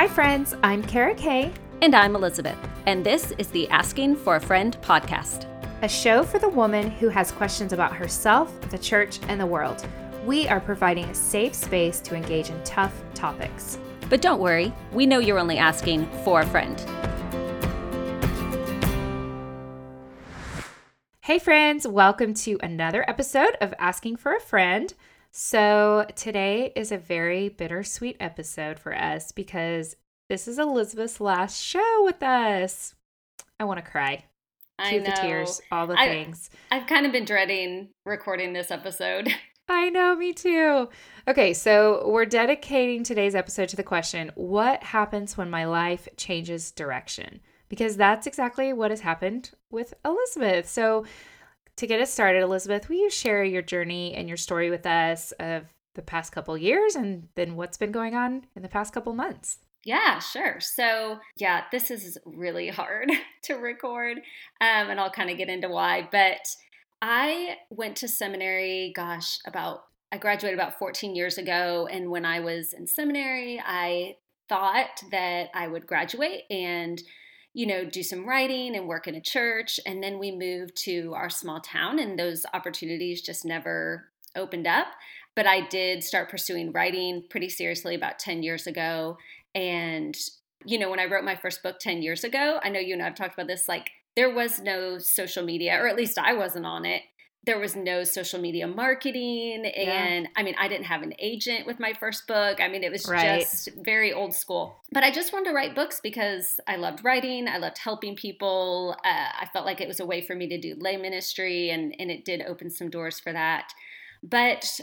Hi, 0.00 0.08
friends. 0.08 0.54
I'm 0.62 0.82
Kara 0.82 1.14
Kay. 1.14 1.52
And 1.82 1.94
I'm 1.94 2.16
Elizabeth. 2.16 2.56
And 2.86 3.04
this 3.04 3.32
is 3.32 3.48
the 3.48 3.68
Asking 3.68 4.16
for 4.16 4.36
a 4.36 4.40
Friend 4.40 4.74
podcast, 4.80 5.44
a 5.82 5.88
show 5.90 6.24
for 6.24 6.38
the 6.38 6.48
woman 6.48 6.90
who 6.90 7.10
has 7.10 7.30
questions 7.30 7.74
about 7.74 7.94
herself, 7.94 8.58
the 8.70 8.78
church, 8.78 9.20
and 9.28 9.38
the 9.38 9.44
world. 9.44 9.86
We 10.24 10.48
are 10.48 10.58
providing 10.58 11.04
a 11.04 11.14
safe 11.14 11.54
space 11.54 12.00
to 12.00 12.14
engage 12.14 12.48
in 12.48 12.64
tough 12.64 12.94
topics. 13.12 13.78
But 14.08 14.22
don't 14.22 14.40
worry, 14.40 14.72
we 14.90 15.04
know 15.04 15.18
you're 15.18 15.38
only 15.38 15.58
asking 15.58 16.06
for 16.24 16.40
a 16.40 16.46
friend. 16.46 16.80
Hey, 21.20 21.38
friends, 21.38 21.86
welcome 21.86 22.32
to 22.32 22.58
another 22.62 23.04
episode 23.06 23.54
of 23.60 23.74
Asking 23.78 24.16
for 24.16 24.34
a 24.34 24.40
Friend. 24.40 24.94
So, 25.32 26.06
today 26.16 26.72
is 26.74 26.90
a 26.90 26.98
very 26.98 27.48
bittersweet 27.48 28.16
episode 28.18 28.80
for 28.80 28.92
us 28.92 29.30
because 29.30 29.94
this 30.28 30.48
is 30.48 30.58
Elizabeth's 30.58 31.20
last 31.20 31.62
show 31.62 32.04
with 32.04 32.20
us. 32.20 32.96
I 33.60 33.64
want 33.64 33.78
to 33.78 33.88
cry. 33.88 34.24
I 34.76 34.96
know. 34.96 35.04
the 35.04 35.12
tears, 35.12 35.60
all 35.70 35.86
the 35.86 35.98
I, 35.98 36.08
things. 36.08 36.50
I've 36.72 36.88
kind 36.88 37.06
of 37.06 37.12
been 37.12 37.24
dreading 37.24 37.90
recording 38.04 38.54
this 38.54 38.72
episode. 38.72 39.28
I 39.68 39.88
know, 39.90 40.16
me 40.16 40.32
too. 40.32 40.88
Okay, 41.28 41.54
so 41.54 42.08
we're 42.08 42.26
dedicating 42.26 43.04
today's 43.04 43.36
episode 43.36 43.68
to 43.68 43.76
the 43.76 43.84
question 43.84 44.32
what 44.34 44.82
happens 44.82 45.38
when 45.38 45.48
my 45.48 45.64
life 45.64 46.08
changes 46.16 46.72
direction? 46.72 47.38
Because 47.68 47.96
that's 47.96 48.26
exactly 48.26 48.72
what 48.72 48.90
has 48.90 49.02
happened 49.02 49.52
with 49.70 49.94
Elizabeth. 50.04 50.68
So, 50.68 51.04
to 51.80 51.86
get 51.86 52.00
us 52.00 52.12
started, 52.12 52.42
Elizabeth, 52.42 52.88
will 52.88 52.96
you 52.96 53.10
share 53.10 53.42
your 53.42 53.62
journey 53.62 54.14
and 54.14 54.28
your 54.28 54.36
story 54.36 54.70
with 54.70 54.84
us 54.84 55.32
of 55.40 55.64
the 55.94 56.02
past 56.02 56.30
couple 56.30 56.56
years 56.56 56.94
and 56.94 57.26
then 57.36 57.56
what's 57.56 57.78
been 57.78 57.90
going 57.90 58.14
on 58.14 58.44
in 58.54 58.62
the 58.62 58.68
past 58.68 58.92
couple 58.92 59.14
months? 59.14 59.58
Yeah, 59.82 60.18
sure. 60.18 60.60
So, 60.60 61.20
yeah, 61.36 61.62
this 61.72 61.90
is 61.90 62.18
really 62.26 62.68
hard 62.68 63.10
to 63.44 63.54
record, 63.54 64.18
um, 64.60 64.90
and 64.90 65.00
I'll 65.00 65.10
kind 65.10 65.30
of 65.30 65.38
get 65.38 65.48
into 65.48 65.70
why. 65.70 66.06
But 66.12 66.54
I 67.00 67.56
went 67.70 67.96
to 67.96 68.08
seminary, 68.08 68.92
gosh, 68.94 69.38
about 69.46 69.84
I 70.12 70.18
graduated 70.18 70.58
about 70.58 70.78
14 70.78 71.14
years 71.14 71.38
ago. 71.38 71.88
And 71.90 72.10
when 72.10 72.26
I 72.26 72.40
was 72.40 72.74
in 72.74 72.86
seminary, 72.86 73.62
I 73.64 74.16
thought 74.50 75.02
that 75.12 75.48
I 75.54 75.66
would 75.66 75.86
graduate 75.86 76.42
and 76.50 77.00
you 77.52 77.66
know, 77.66 77.84
do 77.84 78.02
some 78.02 78.28
writing 78.28 78.76
and 78.76 78.86
work 78.86 79.08
in 79.08 79.14
a 79.14 79.20
church. 79.20 79.80
And 79.86 80.02
then 80.02 80.18
we 80.18 80.30
moved 80.30 80.76
to 80.84 81.12
our 81.14 81.30
small 81.30 81.60
town, 81.60 81.98
and 81.98 82.18
those 82.18 82.46
opportunities 82.54 83.22
just 83.22 83.44
never 83.44 84.08
opened 84.36 84.66
up. 84.66 84.86
But 85.34 85.46
I 85.46 85.66
did 85.68 86.04
start 86.04 86.30
pursuing 86.30 86.72
writing 86.72 87.24
pretty 87.30 87.48
seriously 87.48 87.94
about 87.94 88.18
10 88.18 88.42
years 88.42 88.66
ago. 88.66 89.18
And, 89.54 90.16
you 90.64 90.78
know, 90.78 90.90
when 90.90 91.00
I 91.00 91.06
wrote 91.06 91.24
my 91.24 91.36
first 91.36 91.62
book 91.62 91.78
10 91.80 92.02
years 92.02 92.24
ago, 92.24 92.60
I 92.62 92.68
know 92.68 92.80
you 92.80 92.94
and 92.94 93.02
I 93.02 93.06
have 93.06 93.14
talked 93.14 93.34
about 93.34 93.46
this, 93.46 93.68
like, 93.68 93.90
there 94.16 94.34
was 94.34 94.60
no 94.60 94.98
social 94.98 95.44
media, 95.44 95.80
or 95.80 95.86
at 95.86 95.96
least 95.96 96.18
I 96.18 96.34
wasn't 96.34 96.66
on 96.66 96.84
it 96.84 97.02
there 97.44 97.58
was 97.58 97.74
no 97.74 98.04
social 98.04 98.40
media 98.40 98.66
marketing 98.66 99.64
and 99.64 100.24
yeah. 100.24 100.30
i 100.36 100.42
mean 100.42 100.54
i 100.58 100.68
didn't 100.68 100.84
have 100.84 101.02
an 101.02 101.14
agent 101.18 101.66
with 101.66 101.80
my 101.80 101.92
first 101.94 102.26
book. 102.26 102.60
I 102.60 102.68
mean 102.68 102.84
it 102.84 102.92
was 102.92 103.08
right. 103.08 103.40
just 103.40 103.70
very 103.78 104.12
old 104.12 104.34
school. 104.34 104.76
But 104.92 105.04
i 105.04 105.10
just 105.10 105.32
wanted 105.32 105.50
to 105.50 105.54
write 105.54 105.74
books 105.74 106.00
because 106.02 106.60
i 106.66 106.76
loved 106.76 107.04
writing. 107.04 107.48
I 107.48 107.58
loved 107.58 107.78
helping 107.78 108.14
people. 108.16 108.96
Uh, 109.04 109.28
i 109.40 109.48
felt 109.52 109.66
like 109.66 109.80
it 109.80 109.88
was 109.88 110.00
a 110.00 110.06
way 110.06 110.20
for 110.20 110.34
me 110.34 110.48
to 110.48 110.60
do 110.60 110.76
lay 110.78 110.96
ministry 110.96 111.70
and, 111.70 111.94
and 111.98 112.10
it 112.10 112.24
did 112.24 112.42
open 112.42 112.70
some 112.70 112.90
doors 112.90 113.18
for 113.18 113.32
that. 113.32 113.72
But 114.22 114.80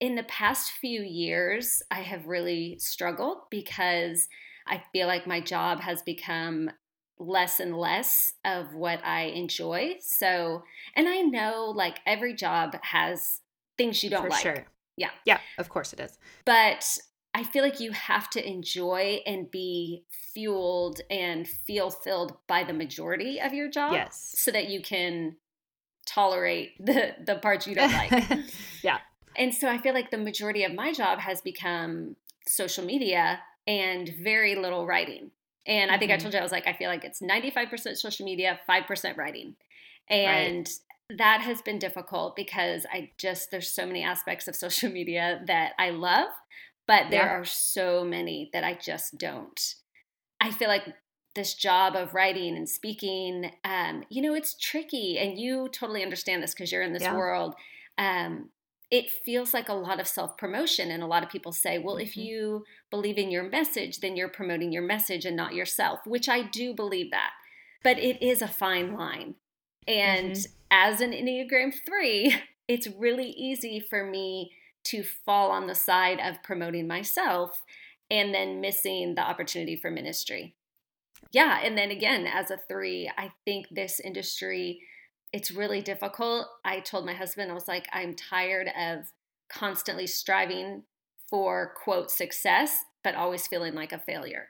in 0.00 0.16
the 0.16 0.24
past 0.24 0.72
few 0.72 1.02
years 1.02 1.82
i 1.90 2.00
have 2.00 2.26
really 2.26 2.78
struggled 2.78 3.38
because 3.50 4.28
I 4.66 4.82
feel 4.92 5.08
like 5.08 5.26
my 5.26 5.40
job 5.40 5.80
has 5.80 6.00
become 6.02 6.70
less 7.20 7.60
and 7.60 7.76
less 7.76 8.32
of 8.44 8.74
what 8.74 9.04
I 9.04 9.24
enjoy. 9.24 9.96
So, 10.00 10.64
and 10.96 11.08
I 11.08 11.20
know 11.20 11.72
like 11.76 11.98
every 12.06 12.34
job 12.34 12.76
has 12.82 13.40
things 13.76 14.02
you 14.02 14.10
don't 14.10 14.22
For 14.22 14.30
like. 14.30 14.42
Sure. 14.42 14.66
Yeah. 14.96 15.10
Yeah, 15.24 15.38
of 15.58 15.68
course 15.68 15.92
it 15.92 16.00
is. 16.00 16.18
But 16.44 16.98
I 17.34 17.44
feel 17.44 17.62
like 17.62 17.78
you 17.78 17.92
have 17.92 18.28
to 18.30 18.46
enjoy 18.46 19.20
and 19.26 19.50
be 19.50 20.04
fueled 20.34 21.00
and 21.10 21.46
feel 21.46 21.90
filled 21.90 22.36
by 22.48 22.64
the 22.64 22.72
majority 22.72 23.40
of 23.40 23.52
your 23.52 23.68
job. 23.68 23.92
Yes. 23.92 24.34
So 24.36 24.50
that 24.50 24.68
you 24.68 24.80
can 24.82 25.36
tolerate 26.06 26.72
the 26.84 27.14
the 27.24 27.36
parts 27.36 27.66
you 27.66 27.74
don't 27.74 27.92
like. 27.92 28.12
yeah. 28.82 28.98
And 29.36 29.54
so 29.54 29.68
I 29.68 29.78
feel 29.78 29.94
like 29.94 30.10
the 30.10 30.18
majority 30.18 30.64
of 30.64 30.74
my 30.74 30.92
job 30.92 31.20
has 31.20 31.40
become 31.40 32.16
social 32.46 32.84
media 32.84 33.40
and 33.66 34.08
very 34.20 34.56
little 34.56 34.86
writing. 34.86 35.30
And 35.66 35.90
I 35.90 35.98
think 35.98 36.10
mm-hmm. 36.10 36.18
I 36.18 36.22
told 36.22 36.34
you 36.34 36.40
I 36.40 36.42
was 36.42 36.52
like, 36.52 36.66
I 36.66 36.72
feel 36.72 36.88
like 36.88 37.04
it's 37.04 37.20
95% 37.20 37.96
social 37.96 38.24
media, 38.24 38.58
5% 38.68 39.16
writing. 39.16 39.56
And 40.08 40.66
right. 40.66 41.18
that 41.18 41.40
has 41.42 41.62
been 41.62 41.78
difficult 41.78 42.34
because 42.34 42.86
I 42.92 43.10
just, 43.18 43.50
there's 43.50 43.70
so 43.70 43.86
many 43.86 44.02
aspects 44.02 44.48
of 44.48 44.56
social 44.56 44.90
media 44.90 45.42
that 45.46 45.72
I 45.78 45.90
love, 45.90 46.28
but 46.86 47.10
there 47.10 47.26
yeah. 47.26 47.32
are 47.32 47.44
so 47.44 48.04
many 48.04 48.50
that 48.52 48.64
I 48.64 48.74
just 48.74 49.18
don't. 49.18 49.74
I 50.40 50.50
feel 50.50 50.68
like 50.68 50.84
this 51.34 51.54
job 51.54 51.94
of 51.94 52.14
writing 52.14 52.56
and 52.56 52.68
speaking, 52.68 53.52
um, 53.64 54.02
you 54.08 54.22
know, 54.22 54.34
it's 54.34 54.56
tricky. 54.56 55.18
And 55.18 55.38
you 55.38 55.68
totally 55.68 56.02
understand 56.02 56.42
this 56.42 56.52
because 56.52 56.72
you're 56.72 56.82
in 56.82 56.92
this 56.92 57.02
yeah. 57.02 57.14
world. 57.14 57.54
Um, 57.98 58.48
it 58.90 59.08
feels 59.08 59.54
like 59.54 59.68
a 59.68 59.74
lot 59.74 60.00
of 60.00 60.08
self 60.08 60.36
promotion. 60.36 60.90
And 60.90 61.02
a 61.02 61.06
lot 61.06 61.22
of 61.22 61.30
people 61.30 61.52
say, 61.52 61.78
well, 61.78 61.96
mm-hmm. 61.96 62.06
if 62.06 62.16
you 62.16 62.64
believe 62.90 63.18
in 63.18 63.30
your 63.30 63.44
message, 63.44 64.00
then 64.00 64.16
you're 64.16 64.28
promoting 64.28 64.72
your 64.72 64.82
message 64.82 65.24
and 65.24 65.36
not 65.36 65.54
yourself, 65.54 66.00
which 66.06 66.28
I 66.28 66.42
do 66.42 66.74
believe 66.74 67.10
that. 67.10 67.30
But 67.82 67.98
it 67.98 68.22
is 68.22 68.42
a 68.42 68.48
fine 68.48 68.94
line. 68.94 69.36
And 69.86 70.32
mm-hmm. 70.32 70.52
as 70.70 71.00
an 71.00 71.12
Enneagram 71.12 71.72
3, 71.86 72.36
it's 72.68 72.88
really 72.98 73.30
easy 73.30 73.80
for 73.80 74.04
me 74.04 74.52
to 74.82 75.02
fall 75.02 75.50
on 75.50 75.66
the 75.66 75.74
side 75.74 76.18
of 76.20 76.42
promoting 76.42 76.88
myself 76.88 77.64
and 78.10 78.34
then 78.34 78.60
missing 78.60 79.14
the 79.14 79.22
opportunity 79.22 79.76
for 79.76 79.90
ministry. 79.90 80.56
Yeah. 81.32 81.60
And 81.62 81.78
then 81.78 81.90
again, 81.90 82.26
as 82.26 82.50
a 82.50 82.58
three, 82.68 83.10
I 83.16 83.30
think 83.44 83.66
this 83.70 84.00
industry 84.00 84.80
it's 85.32 85.50
really 85.50 85.80
difficult. 85.80 86.46
I 86.64 86.80
told 86.80 87.06
my 87.06 87.14
husband, 87.14 87.50
I 87.50 87.54
was 87.54 87.68
like, 87.68 87.88
I'm 87.92 88.14
tired 88.14 88.68
of 88.78 89.12
constantly 89.48 90.06
striving 90.06 90.84
for 91.28 91.74
quote 91.82 92.10
success, 92.10 92.84
but 93.04 93.14
always 93.14 93.46
feeling 93.46 93.74
like 93.74 93.92
a 93.92 93.98
failure. 93.98 94.48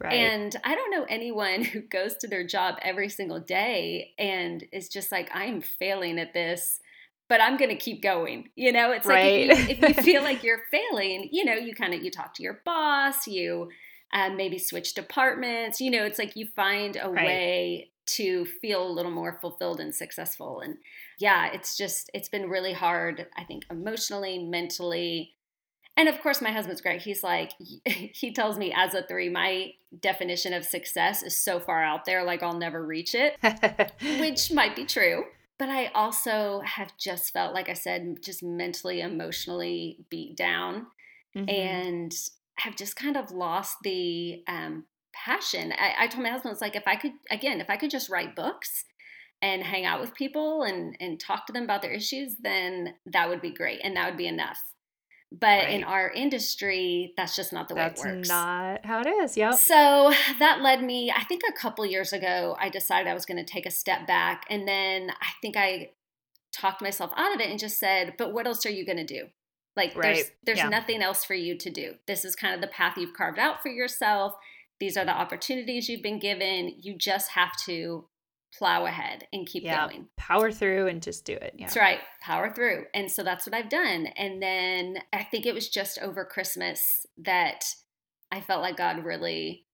Right. 0.00 0.14
And 0.14 0.54
I 0.64 0.74
don't 0.74 0.90
know 0.90 1.06
anyone 1.08 1.64
who 1.64 1.80
goes 1.80 2.16
to 2.18 2.28
their 2.28 2.46
job 2.46 2.76
every 2.82 3.08
single 3.08 3.40
day 3.40 4.12
and 4.18 4.64
is 4.72 4.88
just 4.88 5.12
like, 5.12 5.30
I'm 5.32 5.60
failing 5.60 6.18
at 6.18 6.34
this, 6.34 6.80
but 7.28 7.40
I'm 7.40 7.56
going 7.56 7.70
to 7.70 7.76
keep 7.76 8.02
going. 8.02 8.48
You 8.56 8.72
know, 8.72 8.92
it's 8.92 9.06
right. 9.06 9.48
like 9.48 9.58
if 9.58 9.68
you, 9.68 9.88
if 9.88 9.96
you 9.96 10.02
feel 10.02 10.22
like 10.22 10.42
you're 10.42 10.62
failing, 10.70 11.28
you 11.30 11.44
know, 11.44 11.54
you 11.54 11.74
kind 11.74 11.94
of 11.94 12.02
you 12.02 12.10
talk 12.10 12.34
to 12.34 12.42
your 12.42 12.60
boss, 12.64 13.26
you 13.26 13.68
um, 14.12 14.36
maybe 14.36 14.58
switch 14.58 14.94
departments. 14.94 15.80
You 15.80 15.90
know, 15.90 16.04
it's 16.04 16.18
like 16.18 16.36
you 16.36 16.46
find 16.56 16.96
a 17.00 17.08
right. 17.08 17.26
way 17.26 17.90
to 18.08 18.44
feel 18.44 18.86
a 18.86 18.90
little 18.90 19.10
more 19.10 19.38
fulfilled 19.40 19.80
and 19.80 19.94
successful. 19.94 20.60
And 20.60 20.76
yeah, 21.18 21.50
it's 21.52 21.76
just, 21.76 22.10
it's 22.14 22.28
been 22.28 22.48
really 22.48 22.72
hard, 22.72 23.26
I 23.36 23.44
think, 23.44 23.64
emotionally, 23.70 24.38
mentally. 24.38 25.34
And 25.96 26.08
of 26.08 26.20
course, 26.20 26.40
my 26.40 26.52
husband's 26.52 26.80
great. 26.80 27.02
He's 27.02 27.22
like, 27.22 27.52
he 27.84 28.32
tells 28.32 28.58
me 28.58 28.72
as 28.74 28.94
a 28.94 29.02
three, 29.02 29.28
my 29.28 29.72
definition 30.00 30.52
of 30.52 30.64
success 30.64 31.22
is 31.22 31.36
so 31.36 31.60
far 31.60 31.82
out 31.82 32.04
there, 32.04 32.24
like 32.24 32.42
I'll 32.42 32.56
never 32.56 32.84
reach 32.84 33.14
it, 33.14 33.36
which 34.20 34.52
might 34.52 34.76
be 34.76 34.84
true. 34.84 35.24
But 35.58 35.68
I 35.68 35.86
also 35.88 36.62
have 36.64 36.96
just 36.96 37.32
felt, 37.32 37.52
like 37.52 37.68
I 37.68 37.72
said, 37.72 38.22
just 38.22 38.44
mentally, 38.44 39.00
emotionally 39.00 39.98
beat 40.08 40.36
down 40.36 40.86
mm-hmm. 41.36 41.48
and 41.48 42.14
have 42.58 42.76
just 42.76 42.94
kind 42.94 43.16
of 43.16 43.32
lost 43.32 43.78
the 43.82 44.44
um, 44.46 44.84
passion. 45.24 45.72
I, 45.72 46.04
I 46.04 46.06
told 46.06 46.22
my 46.22 46.30
husband, 46.30 46.52
it's 46.52 46.60
like 46.60 46.76
if 46.76 46.86
I 46.86 46.96
could, 46.96 47.12
again, 47.30 47.60
if 47.60 47.70
I 47.70 47.76
could 47.76 47.90
just 47.90 48.10
write 48.10 48.36
books 48.36 48.84
and 49.40 49.62
hang 49.62 49.84
out 49.84 50.00
with 50.00 50.14
people 50.14 50.62
and 50.62 50.96
and 51.00 51.20
talk 51.20 51.46
to 51.46 51.52
them 51.52 51.64
about 51.64 51.82
their 51.82 51.92
issues, 51.92 52.36
then 52.40 52.94
that 53.06 53.28
would 53.28 53.40
be 53.40 53.52
great, 53.52 53.80
and 53.82 53.96
that 53.96 54.08
would 54.08 54.18
be 54.18 54.26
enough. 54.26 54.60
But 55.30 55.64
right. 55.64 55.70
in 55.70 55.84
our 55.84 56.10
industry, 56.10 57.12
that's 57.16 57.36
just 57.36 57.52
not 57.52 57.68
the 57.68 57.74
that's 57.74 58.02
way 58.02 58.10
it 58.10 58.16
works. 58.16 58.28
Not 58.30 58.86
how 58.86 59.00
it 59.00 59.06
is. 59.06 59.36
Yep. 59.36 59.54
So 59.54 60.12
that 60.38 60.62
led 60.62 60.82
me. 60.82 61.12
I 61.14 61.24
think 61.24 61.42
a 61.46 61.52
couple 61.52 61.84
years 61.84 62.14
ago, 62.14 62.56
I 62.58 62.70
decided 62.70 63.10
I 63.10 63.14
was 63.14 63.26
going 63.26 63.44
to 63.44 63.52
take 63.52 63.66
a 63.66 63.70
step 63.70 64.06
back, 64.06 64.44
and 64.48 64.66
then 64.66 65.10
I 65.10 65.28
think 65.42 65.56
I 65.56 65.90
talked 66.52 66.80
myself 66.80 67.12
out 67.16 67.34
of 67.34 67.40
it 67.40 67.50
and 67.50 67.58
just 67.58 67.78
said, 67.78 68.14
"But 68.18 68.32
what 68.32 68.46
else 68.46 68.64
are 68.64 68.70
you 68.70 68.86
going 68.86 68.98
to 68.98 69.04
do? 69.04 69.26
Like, 69.76 69.94
right. 69.94 70.14
there's 70.14 70.30
there's 70.44 70.58
yeah. 70.58 70.68
nothing 70.68 71.02
else 71.02 71.24
for 71.24 71.34
you 71.34 71.56
to 71.58 71.70
do. 71.70 71.94
This 72.06 72.24
is 72.24 72.34
kind 72.34 72.54
of 72.54 72.60
the 72.60 72.66
path 72.66 72.96
you've 72.96 73.14
carved 73.14 73.38
out 73.38 73.62
for 73.62 73.68
yourself. 73.68 74.34
These 74.80 74.96
are 74.96 75.04
the 75.04 75.12
opportunities 75.12 75.88
you've 75.88 76.02
been 76.02 76.18
given. 76.18 76.74
You 76.80 76.96
just 76.96 77.30
have 77.30 77.52
to 77.66 78.06
plow 78.56 78.86
ahead 78.86 79.26
and 79.32 79.46
keep 79.46 79.64
yeah, 79.64 79.86
going. 79.86 80.06
Power 80.16 80.50
through 80.50 80.86
and 80.86 81.02
just 81.02 81.24
do 81.24 81.34
it. 81.34 81.54
Yeah. 81.56 81.66
That's 81.66 81.76
right. 81.76 81.98
Power 82.22 82.52
through. 82.52 82.84
And 82.94 83.10
so 83.10 83.22
that's 83.22 83.46
what 83.46 83.54
I've 83.54 83.68
done. 83.68 84.06
And 84.16 84.42
then 84.42 84.98
I 85.12 85.24
think 85.24 85.46
it 85.46 85.54
was 85.54 85.68
just 85.68 85.98
over 86.00 86.24
Christmas 86.24 87.06
that 87.18 87.64
I 88.30 88.40
felt 88.40 88.62
like 88.62 88.76
God 88.76 89.04
really 89.04 89.66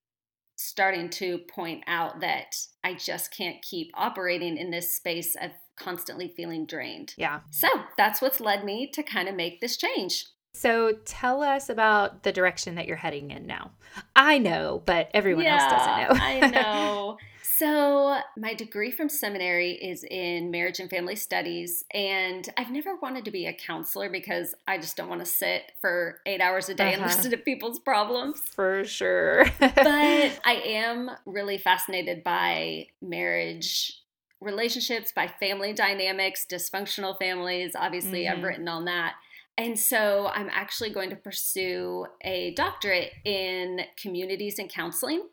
starting 0.56 1.11
to 1.11 1.39
point 1.39 1.83
out 1.87 2.21
that 2.21 2.57
I 2.83 2.95
just 2.95 3.37
can't 3.37 3.62
keep 3.62 3.91
operating 3.95 4.57
in 4.57 4.71
this 4.71 4.95
space 4.95 5.37
of 5.37 5.50
constantly 5.77 6.33
feeling 6.37 6.67
drained. 6.67 7.15
Yeah. 7.17 7.41
So 7.50 7.69
that's 7.97 8.23
what's 8.23 8.41
led 8.41 8.65
me 8.65 8.91
to 8.93 9.03
kind 9.03 9.29
of 9.29 9.35
make 9.35 9.61
this 9.61 9.77
change. 9.77 10.27
So 10.55 10.93
tell 11.05 11.43
us 11.43 11.69
about 11.69 12.23
the 12.23 12.33
direction 12.33 12.77
that 12.77 12.87
you're 12.87 12.97
heading 12.97 13.33
in 13.33 13.45
now. 13.45 13.73
I 14.15 14.39
know, 14.39 14.83
but 14.87 15.11
everyone 15.12 15.45
yeah, 15.45 15.61
else 15.61 15.73
doesn't 15.73 16.19
know. 16.19 16.25
I 16.25 16.51
know. 16.51 17.19
So, 17.43 18.19
my 18.37 18.55
degree 18.55 18.91
from 18.91 19.09
seminary 19.09 19.73
is 19.73 20.05
in 20.05 20.51
marriage 20.51 20.81
and 20.81 20.89
family 20.89 21.17
studies. 21.17 21.85
And 21.93 22.49
I've 22.56 22.71
never 22.71 22.97
wanted 22.97 23.25
to 23.27 23.31
be 23.31 23.47
a 23.47 23.53
counselor 23.53 24.09
because 24.11 24.55
I 24.67 24.79
just 24.79 24.97
don't 24.97 25.09
want 25.09 25.21
to 25.21 25.27
sit 25.27 25.73
for 25.81 26.21
eight 26.25 26.41
hours 26.41 26.69
a 26.69 26.75
day 26.75 26.95
uh-huh. 26.95 27.03
and 27.03 27.03
listen 27.03 27.31
to 27.33 27.37
people's 27.37 27.79
problems. 27.79 28.41
For 28.41 28.85
sure. 28.85 29.45
but 29.61 29.77
I 29.85 30.62
am 30.65 31.11
really 31.27 31.59
fascinated 31.59 32.25
by 32.25 32.89
marriage 33.03 34.00
relationships, 34.41 35.12
by 35.12 35.29
family 35.29 35.73
dynamics, 35.73 36.47
dysfunctional 36.50 37.19
families. 37.19 37.73
Obviously, 37.77 38.25
mm-hmm. 38.25 38.37
I've 38.37 38.45
written 38.45 38.69
on 38.69 38.85
that. 38.87 39.15
And 39.56 39.79
so 39.79 40.29
I'm 40.33 40.49
actually 40.51 40.91
going 40.91 41.11
to 41.11 41.17
pursue 41.17 42.06
a 42.23 42.55
doctorate 42.55 43.12
in 43.25 43.81
communities 44.01 44.59
and 44.59 44.69
counseling. 44.69 45.29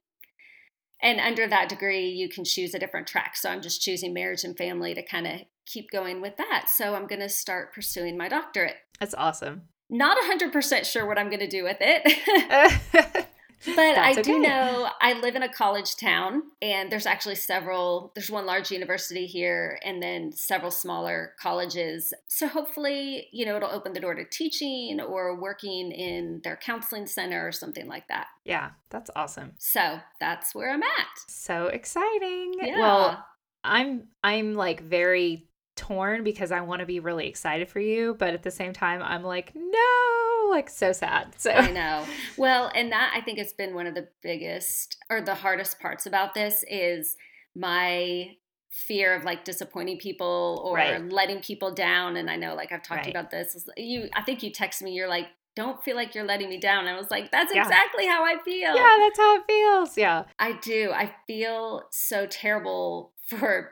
And 1.01 1.19
under 1.19 1.47
that 1.47 1.69
degree, 1.69 2.09
you 2.09 2.29
can 2.29 2.43
choose 2.43 2.75
a 2.75 2.79
different 2.79 3.07
track. 3.07 3.35
So 3.35 3.49
I'm 3.49 3.61
just 3.61 3.81
choosing 3.81 4.13
marriage 4.13 4.43
and 4.43 4.55
family 4.55 4.93
to 4.93 5.01
kind 5.01 5.25
of 5.25 5.41
keep 5.65 5.89
going 5.89 6.21
with 6.21 6.37
that. 6.37 6.67
So 6.69 6.93
I'm 6.93 7.07
going 7.07 7.21
to 7.21 7.29
start 7.29 7.73
pursuing 7.73 8.17
my 8.17 8.27
doctorate. 8.27 8.75
That's 8.99 9.15
awesome. 9.15 9.63
Not 9.89 10.17
100% 10.17 10.85
sure 10.85 11.07
what 11.07 11.17
I'm 11.17 11.29
going 11.29 11.39
to 11.39 11.47
do 11.47 11.63
with 11.63 11.77
it. 11.79 13.25
But 13.65 13.97
I 13.97 14.21
do 14.21 14.39
know 14.39 14.89
I 14.99 15.13
live 15.13 15.35
in 15.35 15.43
a 15.43 15.51
college 15.51 15.95
town, 15.95 16.43
and 16.61 16.91
there's 16.91 17.05
actually 17.05 17.35
several. 17.35 18.11
There's 18.15 18.31
one 18.31 18.45
large 18.45 18.71
university 18.71 19.27
here, 19.27 19.79
and 19.83 20.01
then 20.01 20.31
several 20.31 20.71
smaller 20.71 21.33
colleges. 21.39 22.13
So 22.27 22.47
hopefully, 22.47 23.27
you 23.31 23.45
know, 23.45 23.57
it'll 23.57 23.71
open 23.71 23.93
the 23.93 23.99
door 23.99 24.15
to 24.15 24.25
teaching 24.25 24.99
or 24.99 25.39
working 25.39 25.91
in 25.91 26.41
their 26.43 26.57
counseling 26.57 27.05
center 27.05 27.47
or 27.47 27.51
something 27.51 27.87
like 27.87 28.07
that. 28.07 28.27
Yeah, 28.45 28.71
that's 28.89 29.11
awesome. 29.15 29.53
So 29.57 29.99
that's 30.19 30.55
where 30.55 30.71
I'm 30.71 30.83
at. 30.83 31.07
So 31.27 31.67
exciting. 31.67 32.53
Yeah. 32.61 32.79
Well, 32.79 33.25
I'm 33.63 34.07
I'm 34.23 34.55
like 34.55 34.81
very 34.81 35.47
torn 35.75 36.23
because 36.23 36.51
I 36.51 36.61
want 36.61 36.81
to 36.81 36.85
be 36.85 36.99
really 36.99 37.27
excited 37.27 37.69
for 37.69 37.79
you, 37.79 38.15
but 38.17 38.33
at 38.33 38.43
the 38.43 38.51
same 38.51 38.73
time, 38.73 39.01
I'm 39.01 39.23
like, 39.23 39.51
no, 39.55 40.30
Oh, 40.43 40.49
like 40.49 40.69
so 40.69 40.91
sad. 40.91 41.35
So 41.37 41.51
I 41.51 41.71
know. 41.71 42.05
Well, 42.37 42.71
and 42.73 42.91
that 42.91 43.13
I 43.15 43.21
think 43.21 43.37
has 43.37 43.53
been 43.53 43.73
one 43.73 43.87
of 43.87 43.95
the 43.95 44.07
biggest 44.21 44.97
or 45.09 45.21
the 45.21 45.35
hardest 45.35 45.79
parts 45.79 46.05
about 46.05 46.33
this 46.33 46.63
is 46.69 47.15
my 47.55 48.35
fear 48.69 49.13
of 49.13 49.25
like 49.25 49.43
disappointing 49.43 49.97
people 49.97 50.61
or 50.65 50.75
right. 50.75 51.11
letting 51.11 51.39
people 51.41 51.73
down. 51.73 52.15
And 52.15 52.29
I 52.29 52.37
know, 52.37 52.55
like 52.55 52.71
I've 52.71 52.81
talked 52.81 52.99
right. 52.99 53.03
to 53.03 53.09
you 53.09 53.19
about 53.19 53.31
this. 53.31 53.67
You, 53.77 54.09
I 54.13 54.23
think 54.23 54.41
you 54.43 54.51
text 54.51 54.81
me. 54.81 54.93
You're 54.93 55.09
like, 55.09 55.27
don't 55.55 55.83
feel 55.83 55.95
like 55.95 56.15
you're 56.15 56.25
letting 56.25 56.49
me 56.49 56.57
down. 56.57 56.87
I 56.87 56.97
was 56.97 57.11
like, 57.11 57.31
that's 57.31 57.53
yeah. 57.53 57.63
exactly 57.63 58.07
how 58.07 58.23
I 58.23 58.37
feel. 58.43 58.73
Yeah, 58.73 58.95
that's 58.99 59.19
how 59.19 59.35
it 59.35 59.43
feels. 59.47 59.97
Yeah. 59.97 60.23
I 60.39 60.53
do. 60.53 60.91
I 60.93 61.13
feel 61.27 61.83
so 61.91 62.25
terrible 62.25 63.11
for 63.25 63.71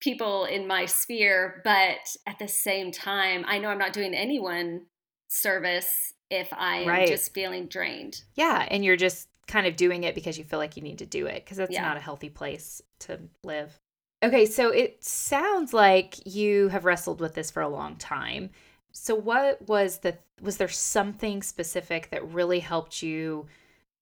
people 0.00 0.44
in 0.44 0.66
my 0.66 0.86
sphere, 0.86 1.60
but 1.64 2.16
at 2.26 2.38
the 2.38 2.48
same 2.48 2.92
time, 2.92 3.44
I 3.46 3.58
know 3.58 3.68
I'm 3.68 3.78
not 3.78 3.92
doing 3.92 4.14
anyone 4.14 4.82
service 5.30 6.12
if 6.30 6.52
I 6.52 6.78
am 6.78 6.88
right. 6.88 7.08
just 7.08 7.32
feeling 7.32 7.66
drained. 7.66 8.22
Yeah, 8.34 8.66
and 8.70 8.84
you're 8.84 8.96
just 8.96 9.28
kind 9.46 9.66
of 9.66 9.76
doing 9.76 10.04
it 10.04 10.14
because 10.14 10.38
you 10.38 10.44
feel 10.44 10.58
like 10.58 10.76
you 10.76 10.82
need 10.82 10.98
to 10.98 11.06
do 11.06 11.26
it 11.26 11.44
because 11.44 11.56
that's 11.56 11.72
yeah. 11.72 11.82
not 11.82 11.96
a 11.96 12.00
healthy 12.00 12.28
place 12.28 12.82
to 13.00 13.18
live. 13.42 13.78
Okay, 14.22 14.44
so 14.46 14.68
it 14.70 15.02
sounds 15.02 15.72
like 15.72 16.26
you 16.26 16.68
have 16.68 16.84
wrestled 16.84 17.20
with 17.20 17.34
this 17.34 17.50
for 17.50 17.62
a 17.62 17.68
long 17.68 17.96
time. 17.96 18.50
So 18.92 19.14
what 19.14 19.66
was 19.66 19.98
the 19.98 20.18
was 20.42 20.56
there 20.56 20.68
something 20.68 21.42
specific 21.42 22.10
that 22.10 22.32
really 22.32 22.60
helped 22.60 23.02
you 23.02 23.46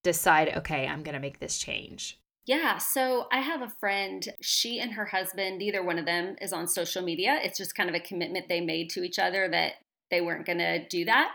decide 0.03 0.57
okay, 0.57 0.87
I'm 0.87 1.03
going 1.03 1.15
to 1.15 1.21
make 1.21 1.39
this 1.39 1.59
change? 1.59 2.19
Yeah. 2.47 2.79
So 2.79 3.27
I 3.31 3.41
have 3.41 3.61
a 3.61 3.69
friend, 3.69 4.27
she 4.41 4.81
and 4.81 4.93
her 4.93 5.05
husband, 5.05 5.59
neither 5.59 5.83
one 5.83 5.99
of 5.99 6.07
them 6.07 6.37
is 6.41 6.53
on 6.53 6.67
social 6.67 7.03
media. 7.03 7.39
It's 7.43 7.59
just 7.59 7.75
kind 7.75 7.91
of 7.91 7.95
a 7.95 8.01
commitment 8.01 8.49
they 8.49 8.63
made 8.63 8.89
to 8.91 9.05
each 9.05 9.19
other 9.19 9.49
that 9.49 9.75
they 10.11 10.21
weren't 10.21 10.47
going 10.47 10.59
to 10.59 10.87
do 10.87 11.05
that. 11.05 11.35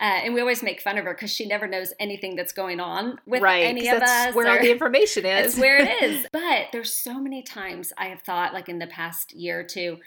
Uh, 0.00 0.24
and 0.24 0.34
we 0.34 0.40
always 0.40 0.62
make 0.62 0.80
fun 0.80 0.98
of 0.98 1.04
her 1.04 1.14
because 1.14 1.30
she 1.30 1.46
never 1.46 1.68
knows 1.68 1.92
anything 2.00 2.34
that's 2.34 2.52
going 2.52 2.80
on 2.80 3.18
with 3.26 3.42
right, 3.42 3.64
any 3.64 3.88
of 3.88 4.02
us. 4.02 4.08
That's 4.08 4.36
where 4.36 4.50
all 4.50 4.58
the 4.58 4.70
information 4.70 5.24
is. 5.26 5.56
Where 5.56 5.78
it 5.78 6.02
is. 6.02 6.26
But 6.32 6.68
there's 6.72 6.94
so 6.94 7.20
many 7.20 7.42
times 7.42 7.92
I 7.96 8.06
have 8.06 8.22
thought, 8.22 8.52
like 8.52 8.68
in 8.68 8.78
the 8.78 8.86
past 8.86 9.32
year 9.32 9.60
or 9.60 9.64
two, 9.64 9.98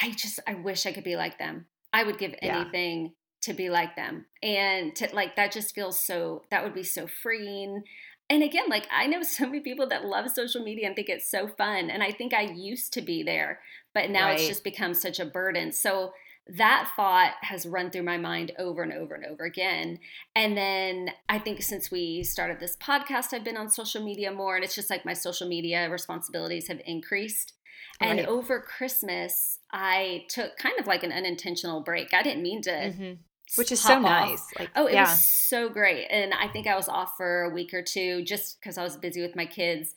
I 0.00 0.10
just 0.12 0.40
I 0.46 0.54
wish 0.54 0.86
I 0.86 0.92
could 0.92 1.04
be 1.04 1.16
like 1.16 1.38
them. 1.38 1.66
I 1.92 2.02
would 2.02 2.18
give 2.18 2.34
anything 2.42 3.02
yeah. 3.02 3.08
to 3.42 3.54
be 3.54 3.70
like 3.70 3.94
them, 3.94 4.26
and 4.42 4.96
to 4.96 5.08
like 5.12 5.36
that 5.36 5.52
just 5.52 5.74
feels 5.74 6.04
so. 6.04 6.42
That 6.50 6.64
would 6.64 6.74
be 6.74 6.82
so 6.82 7.06
freeing 7.06 7.84
and 8.28 8.42
again, 8.42 8.68
like 8.68 8.86
I 8.90 9.06
know 9.06 9.22
so 9.22 9.46
many 9.46 9.60
people 9.60 9.88
that 9.88 10.04
love 10.04 10.30
social 10.30 10.62
media 10.62 10.86
and 10.86 10.96
think 10.96 11.08
it's 11.08 11.30
so 11.30 11.48
fun. 11.48 11.90
And 11.90 12.02
I 12.02 12.12
think 12.12 12.34
I 12.34 12.42
used 12.42 12.92
to 12.94 13.02
be 13.02 13.22
there, 13.22 13.60
but 13.94 14.10
now 14.10 14.26
right. 14.26 14.38
it's 14.38 14.48
just 14.48 14.64
become 14.64 14.94
such 14.94 15.20
a 15.20 15.26
burden. 15.26 15.72
So 15.72 16.12
that 16.48 16.92
thought 16.94 17.32
has 17.42 17.66
run 17.66 17.90
through 17.90 18.04
my 18.04 18.18
mind 18.18 18.52
over 18.58 18.82
and 18.82 18.92
over 18.92 19.14
and 19.14 19.24
over 19.24 19.44
again. 19.44 19.98
And 20.34 20.56
then 20.56 21.10
I 21.28 21.38
think 21.38 21.62
since 21.62 21.90
we 21.90 22.22
started 22.22 22.60
this 22.60 22.76
podcast, 22.76 23.32
I've 23.32 23.44
been 23.44 23.56
on 23.56 23.68
social 23.68 24.02
media 24.02 24.30
more, 24.30 24.54
and 24.54 24.64
it's 24.64 24.74
just 24.74 24.90
like 24.90 25.04
my 25.04 25.14
social 25.14 25.48
media 25.48 25.90
responsibilities 25.90 26.68
have 26.68 26.80
increased. 26.86 27.54
Right. 28.00 28.18
And 28.18 28.28
over 28.28 28.60
Christmas, 28.60 29.58
I 29.72 30.26
took 30.28 30.56
kind 30.56 30.78
of 30.78 30.86
like 30.86 31.02
an 31.02 31.12
unintentional 31.12 31.82
break. 31.82 32.14
I 32.14 32.22
didn't 32.22 32.42
mean 32.42 32.62
to 32.62 32.70
mm-hmm 32.70 33.12
which 33.54 33.70
is 33.70 33.80
so 33.80 33.98
nice. 34.00 34.42
Like, 34.58 34.70
oh, 34.74 34.86
it 34.86 34.94
yeah. 34.94 35.08
was 35.08 35.24
so 35.24 35.68
great. 35.68 36.08
And 36.10 36.34
I 36.34 36.48
think 36.48 36.66
I 36.66 36.74
was 36.74 36.88
off 36.88 37.12
for 37.16 37.42
a 37.42 37.50
week 37.50 37.72
or 37.72 37.82
two 37.82 38.22
just 38.24 38.60
because 38.60 38.76
I 38.76 38.82
was 38.82 38.96
busy 38.96 39.22
with 39.22 39.36
my 39.36 39.46
kids. 39.46 39.94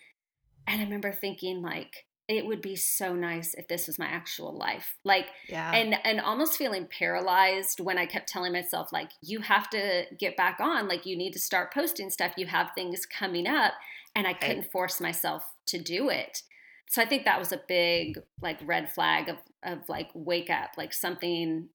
And 0.67 0.79
I 0.79 0.83
remember 0.83 1.11
thinking 1.11 1.61
like 1.61 2.05
it 2.29 2.45
would 2.45 2.61
be 2.61 2.75
so 2.75 3.15
nice 3.15 3.55
if 3.55 3.67
this 3.67 3.87
was 3.87 3.97
my 3.97 4.05
actual 4.05 4.55
life. 4.55 4.95
Like 5.03 5.27
yeah. 5.49 5.73
and 5.73 5.95
and 6.05 6.21
almost 6.21 6.57
feeling 6.57 6.87
paralyzed 6.87 7.79
when 7.79 7.97
I 7.97 8.05
kept 8.05 8.29
telling 8.29 8.53
myself 8.53 8.93
like 8.93 9.09
you 9.21 9.41
have 9.41 9.69
to 9.71 10.05
get 10.17 10.37
back 10.37 10.59
on, 10.59 10.87
like 10.87 11.07
you 11.07 11.17
need 11.17 11.33
to 11.33 11.39
start 11.39 11.73
posting 11.73 12.11
stuff, 12.11 12.33
you 12.37 12.45
have 12.45 12.69
things 12.75 13.05
coming 13.07 13.47
up 13.47 13.73
and 14.15 14.27
I 14.27 14.33
couldn't 14.33 14.71
force 14.71 15.01
myself 15.01 15.43
to 15.67 15.79
do 15.79 16.09
it. 16.09 16.43
So 16.89 17.01
I 17.01 17.05
think 17.05 17.25
that 17.25 17.39
was 17.39 17.51
a 17.51 17.61
big 17.67 18.19
like 18.41 18.59
red 18.63 18.91
flag 18.91 19.27
of 19.29 19.37
of 19.63 19.89
like 19.89 20.09
wake 20.13 20.51
up, 20.51 20.71
like 20.77 20.93
something 20.93 21.69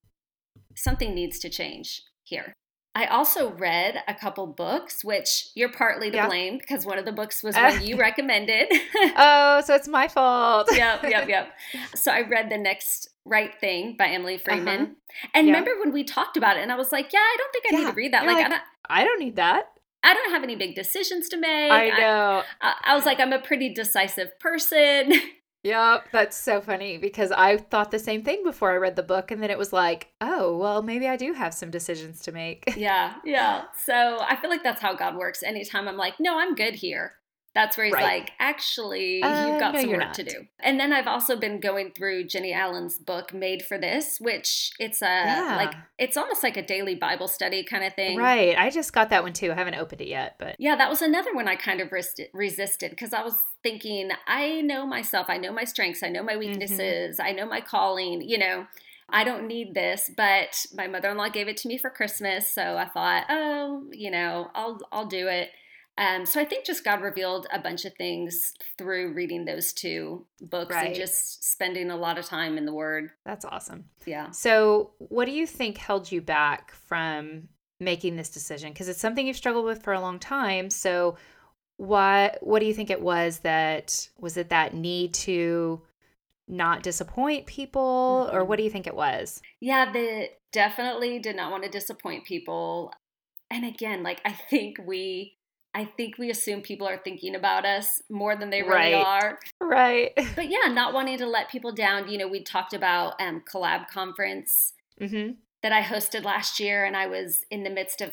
something 0.76 1.14
needs 1.14 1.40
to 1.40 1.50
change 1.50 2.02
here. 2.22 2.52
I 2.96 3.06
also 3.06 3.50
read 3.50 4.02
a 4.06 4.14
couple 4.14 4.46
books, 4.46 5.04
which 5.04 5.48
you're 5.56 5.72
partly 5.72 6.10
to 6.10 6.16
yeah. 6.16 6.26
blame 6.28 6.58
because 6.58 6.86
one 6.86 6.96
of 6.96 7.04
the 7.04 7.12
books 7.12 7.42
was 7.42 7.56
one 7.56 7.84
you 7.84 7.96
recommended. 7.98 8.68
oh, 9.16 9.62
so 9.64 9.74
it's 9.74 9.88
my 9.88 10.06
fault. 10.06 10.68
yep, 10.76 11.02
yep, 11.02 11.28
yep. 11.28 11.52
So 11.96 12.12
I 12.12 12.20
read 12.20 12.50
The 12.50 12.58
Next 12.58 13.08
Right 13.24 13.52
Thing 13.60 13.96
by 13.96 14.08
Emily 14.08 14.38
Freeman. 14.38 14.80
Uh-huh. 14.80 15.28
And 15.34 15.48
yep. 15.48 15.56
remember 15.56 15.80
when 15.80 15.92
we 15.92 16.04
talked 16.04 16.36
about 16.36 16.56
it, 16.56 16.62
and 16.62 16.70
I 16.70 16.76
was 16.76 16.92
like, 16.92 17.12
yeah, 17.12 17.18
I 17.18 17.36
don't 17.36 17.52
think 17.52 17.64
I 17.66 17.68
yeah. 17.72 17.84
need 17.84 17.90
to 17.90 17.96
read 17.96 18.12
that. 18.12 18.26
Like, 18.26 18.36
like, 18.36 18.46
I, 18.46 18.48
don't, 18.48 18.62
I 18.88 19.04
don't 19.04 19.20
need 19.20 19.36
that. 19.36 19.66
I 20.04 20.14
don't 20.14 20.30
have 20.30 20.44
any 20.44 20.54
big 20.54 20.76
decisions 20.76 21.28
to 21.30 21.36
make. 21.36 21.72
I 21.72 21.88
know. 21.88 22.42
I, 22.60 22.74
I 22.84 22.94
was 22.94 23.06
like, 23.06 23.18
I'm 23.18 23.32
a 23.32 23.40
pretty 23.40 23.72
decisive 23.74 24.38
person. 24.38 25.14
Yep, 25.64 26.08
that's 26.12 26.36
so 26.36 26.60
funny 26.60 26.98
because 26.98 27.32
I 27.32 27.56
thought 27.56 27.90
the 27.90 27.98
same 27.98 28.22
thing 28.22 28.44
before 28.44 28.70
I 28.70 28.76
read 28.76 28.96
the 28.96 29.02
book, 29.02 29.30
and 29.30 29.42
then 29.42 29.50
it 29.50 29.56
was 29.56 29.72
like, 29.72 30.12
oh, 30.20 30.56
well, 30.58 30.82
maybe 30.82 31.08
I 31.08 31.16
do 31.16 31.32
have 31.32 31.54
some 31.54 31.70
decisions 31.70 32.20
to 32.22 32.32
make. 32.32 32.74
Yeah, 32.76 33.14
yeah. 33.24 33.64
So 33.84 34.18
I 34.20 34.36
feel 34.36 34.50
like 34.50 34.62
that's 34.62 34.82
how 34.82 34.94
God 34.94 35.16
works. 35.16 35.42
Anytime 35.42 35.88
I'm 35.88 35.96
like, 35.96 36.20
no, 36.20 36.38
I'm 36.38 36.54
good 36.54 36.74
here, 36.74 37.14
that's 37.54 37.76
where 37.76 37.86
he's 37.86 37.94
right. 37.94 38.20
like, 38.20 38.32
actually, 38.40 39.22
uh, 39.22 39.46
you've 39.46 39.60
got 39.60 39.74
no, 39.74 39.80
some 39.80 39.90
work 39.90 40.00
not. 40.00 40.14
to 40.14 40.24
do. 40.24 40.46
And 40.60 40.80
then 40.80 40.92
I've 40.92 41.06
also 41.06 41.36
been 41.36 41.60
going 41.60 41.92
through 41.92 42.24
Jennie 42.24 42.52
Allen's 42.52 42.98
book, 42.98 43.32
Made 43.32 43.62
for 43.62 43.78
This, 43.78 44.18
which 44.20 44.72
it's 44.80 45.02
a 45.02 45.04
yeah. 45.04 45.56
like 45.56 45.74
it's 45.96 46.16
almost 46.16 46.42
like 46.42 46.56
a 46.56 46.66
daily 46.66 46.96
Bible 46.96 47.28
study 47.28 47.62
kind 47.62 47.84
of 47.84 47.94
thing. 47.94 48.18
Right. 48.18 48.58
I 48.58 48.70
just 48.70 48.92
got 48.92 49.10
that 49.10 49.22
one 49.22 49.32
too. 49.32 49.52
I 49.52 49.54
haven't 49.54 49.76
opened 49.76 50.00
it 50.00 50.08
yet, 50.08 50.34
but 50.38 50.56
yeah, 50.58 50.74
that 50.74 50.90
was 50.90 51.00
another 51.00 51.32
one 51.32 51.46
I 51.46 51.54
kind 51.54 51.80
of 51.80 51.92
resisted 51.92 52.90
because 52.90 53.12
I 53.12 53.22
was 53.22 53.34
thinking, 53.62 54.10
I 54.26 54.60
know 54.60 54.84
myself, 54.84 55.26
I 55.30 55.38
know 55.38 55.52
my 55.52 55.64
strengths, 55.64 56.02
I 56.02 56.08
know 56.08 56.24
my 56.24 56.32
mm-hmm. 56.32 56.40
weaknesses, 56.40 57.18
mm-hmm. 57.18 57.26
I 57.26 57.32
know 57.32 57.46
my 57.46 57.60
calling, 57.60 58.20
you 58.22 58.38
know. 58.38 58.66
I 59.10 59.22
don't 59.22 59.46
need 59.46 59.74
this, 59.74 60.10
but 60.16 60.64
my 60.74 60.86
mother-in-law 60.86 61.28
gave 61.28 61.46
it 61.46 61.58
to 61.58 61.68
me 61.68 61.76
for 61.76 61.90
Christmas, 61.90 62.50
so 62.50 62.78
I 62.78 62.86
thought, 62.88 63.26
oh, 63.28 63.84
you 63.92 64.10
know, 64.10 64.50
I'll 64.54 64.80
I'll 64.90 65.06
do 65.06 65.28
it. 65.28 65.50
Um, 65.96 66.26
so 66.26 66.40
I 66.40 66.44
think 66.44 66.66
just 66.66 66.84
God 66.84 67.02
revealed 67.02 67.46
a 67.52 67.58
bunch 67.60 67.84
of 67.84 67.94
things 67.94 68.52
through 68.78 69.12
reading 69.12 69.44
those 69.44 69.72
two 69.72 70.26
books 70.40 70.74
right. 70.74 70.88
and 70.88 70.94
just 70.94 71.44
spending 71.44 71.90
a 71.90 71.96
lot 71.96 72.18
of 72.18 72.24
time 72.24 72.58
in 72.58 72.66
the 72.66 72.74
Word. 72.74 73.10
That's 73.24 73.44
awesome. 73.44 73.84
Yeah. 74.04 74.30
So, 74.32 74.90
what 74.98 75.26
do 75.26 75.30
you 75.30 75.46
think 75.46 75.78
held 75.78 76.10
you 76.10 76.20
back 76.20 76.72
from 76.72 77.48
making 77.80 78.16
this 78.16 78.30
decision 78.30 78.72
because 78.72 78.88
it's 78.88 79.00
something 79.00 79.26
you've 79.26 79.36
struggled 79.36 79.64
with 79.64 79.82
for 79.82 79.92
a 79.92 80.00
long 80.00 80.18
time. 80.18 80.70
So 80.70 81.16
what 81.76 82.38
what 82.40 82.60
do 82.60 82.66
you 82.66 82.74
think 82.74 82.90
it 82.90 83.00
was 83.00 83.40
that 83.40 84.08
was 84.18 84.36
it 84.36 84.48
that 84.50 84.74
need 84.74 85.12
to 85.12 85.82
not 86.46 86.82
disappoint 86.82 87.46
people 87.46 88.26
mm-hmm. 88.26 88.36
or 88.36 88.44
what 88.44 88.56
do 88.56 88.62
you 88.62 88.70
think 88.70 88.86
it 88.86 88.94
was? 88.94 89.40
Yeah, 89.60 89.90
the 89.92 90.28
definitely 90.52 91.18
did 91.18 91.36
not 91.36 91.50
want 91.50 91.64
to 91.64 91.70
disappoint 91.70 92.24
people. 92.24 92.92
And 93.50 93.64
again, 93.64 94.02
like 94.02 94.20
I 94.24 94.32
think 94.32 94.78
we 94.84 95.33
I 95.74 95.84
think 95.84 96.18
we 96.18 96.30
assume 96.30 96.60
people 96.60 96.86
are 96.86 96.96
thinking 96.96 97.34
about 97.34 97.66
us 97.66 98.00
more 98.08 98.36
than 98.36 98.50
they 98.50 98.62
really 98.62 98.94
right. 98.94 98.94
are. 98.94 99.38
Right. 99.60 100.12
But 100.36 100.48
yeah, 100.48 100.72
not 100.72 100.94
wanting 100.94 101.18
to 101.18 101.26
let 101.26 101.50
people 101.50 101.72
down. 101.72 102.08
You 102.08 102.18
know, 102.18 102.28
we 102.28 102.42
talked 102.42 102.74
about 102.74 103.20
um, 103.20 103.42
collab 103.50 103.88
conference 103.88 104.74
mm-hmm. 105.00 105.32
That 105.64 105.72
I 105.72 105.80
hosted 105.80 106.24
last 106.24 106.60
year, 106.60 106.84
and 106.84 106.94
I 106.94 107.06
was 107.06 107.46
in 107.50 107.64
the 107.64 107.70
midst 107.70 108.02
of 108.02 108.12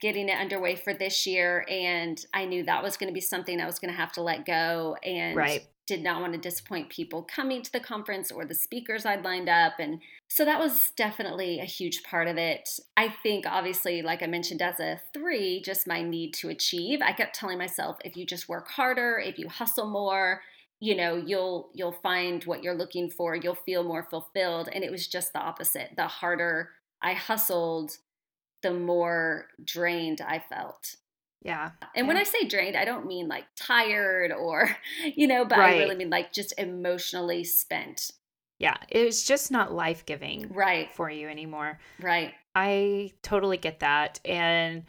getting 0.00 0.28
it 0.28 0.36
underway 0.36 0.74
for 0.74 0.92
this 0.92 1.24
year, 1.24 1.64
and 1.70 2.22
I 2.34 2.44
knew 2.46 2.64
that 2.64 2.82
was 2.82 2.96
going 2.96 3.08
to 3.08 3.14
be 3.14 3.20
something 3.20 3.60
I 3.60 3.66
was 3.66 3.78
going 3.78 3.92
to 3.92 3.96
have 3.96 4.10
to 4.14 4.22
let 4.22 4.44
go. 4.44 4.96
And 5.04 5.36
right 5.36 5.66
did 5.86 6.04
not 6.04 6.20
want 6.20 6.32
to 6.32 6.38
disappoint 6.38 6.88
people 6.88 7.24
coming 7.24 7.62
to 7.62 7.72
the 7.72 7.80
conference 7.80 8.30
or 8.30 8.44
the 8.44 8.54
speakers 8.54 9.04
I'd 9.04 9.24
lined 9.24 9.48
up. 9.48 9.72
And 9.80 10.00
so 10.28 10.44
that 10.44 10.60
was 10.60 10.92
definitely 10.96 11.58
a 11.58 11.64
huge 11.64 12.04
part 12.04 12.28
of 12.28 12.36
it. 12.36 12.68
I 12.96 13.12
think, 13.24 13.44
obviously, 13.44 14.00
like 14.00 14.22
I 14.22 14.26
mentioned, 14.26 14.62
as 14.62 14.78
a 14.78 15.00
three, 15.12 15.60
just 15.64 15.88
my 15.88 16.00
need 16.00 16.32
to 16.34 16.48
achieve. 16.48 17.00
I 17.02 17.10
kept 17.10 17.34
telling 17.34 17.58
myself, 17.58 17.96
if 18.04 18.16
you 18.16 18.24
just 18.24 18.48
work 18.48 18.68
harder, 18.68 19.18
if 19.18 19.36
you 19.36 19.48
hustle 19.48 19.90
more, 19.90 20.42
you 20.80 20.96
know 20.96 21.14
you'll 21.14 21.70
you'll 21.74 21.92
find 22.02 22.42
what 22.44 22.62
you're 22.62 22.74
looking 22.74 23.10
for 23.10 23.36
you'll 23.36 23.54
feel 23.54 23.84
more 23.84 24.02
fulfilled 24.02 24.68
and 24.72 24.82
it 24.82 24.90
was 24.90 25.06
just 25.06 25.30
the 25.34 25.38
opposite 25.38 25.90
the 25.96 26.06
harder 26.06 26.70
i 27.02 27.12
hustled 27.12 27.98
the 28.62 28.72
more 28.72 29.46
drained 29.64 30.20
i 30.20 30.38
felt 30.38 30.96
yeah. 31.42 31.70
And 31.94 32.04
yeah. 32.04 32.08
when 32.08 32.16
I 32.16 32.24
say 32.24 32.44
drained, 32.44 32.76
I 32.76 32.84
don't 32.84 33.06
mean 33.06 33.28
like 33.28 33.44
tired 33.56 34.32
or, 34.32 34.76
you 35.14 35.26
know, 35.26 35.44
but 35.44 35.58
right. 35.58 35.76
I 35.76 35.78
really 35.78 35.94
mean 35.94 36.10
like 36.10 36.32
just 36.32 36.52
emotionally 36.58 37.44
spent. 37.44 38.10
Yeah. 38.58 38.76
It's 38.88 39.24
just 39.24 39.50
not 39.50 39.72
life 39.72 40.04
giving 40.04 40.48
right. 40.52 40.92
for 40.92 41.10
you 41.10 41.28
anymore. 41.28 41.78
Right. 42.00 42.34
I 42.54 43.12
totally 43.22 43.56
get 43.56 43.80
that. 43.80 44.20
And 44.24 44.84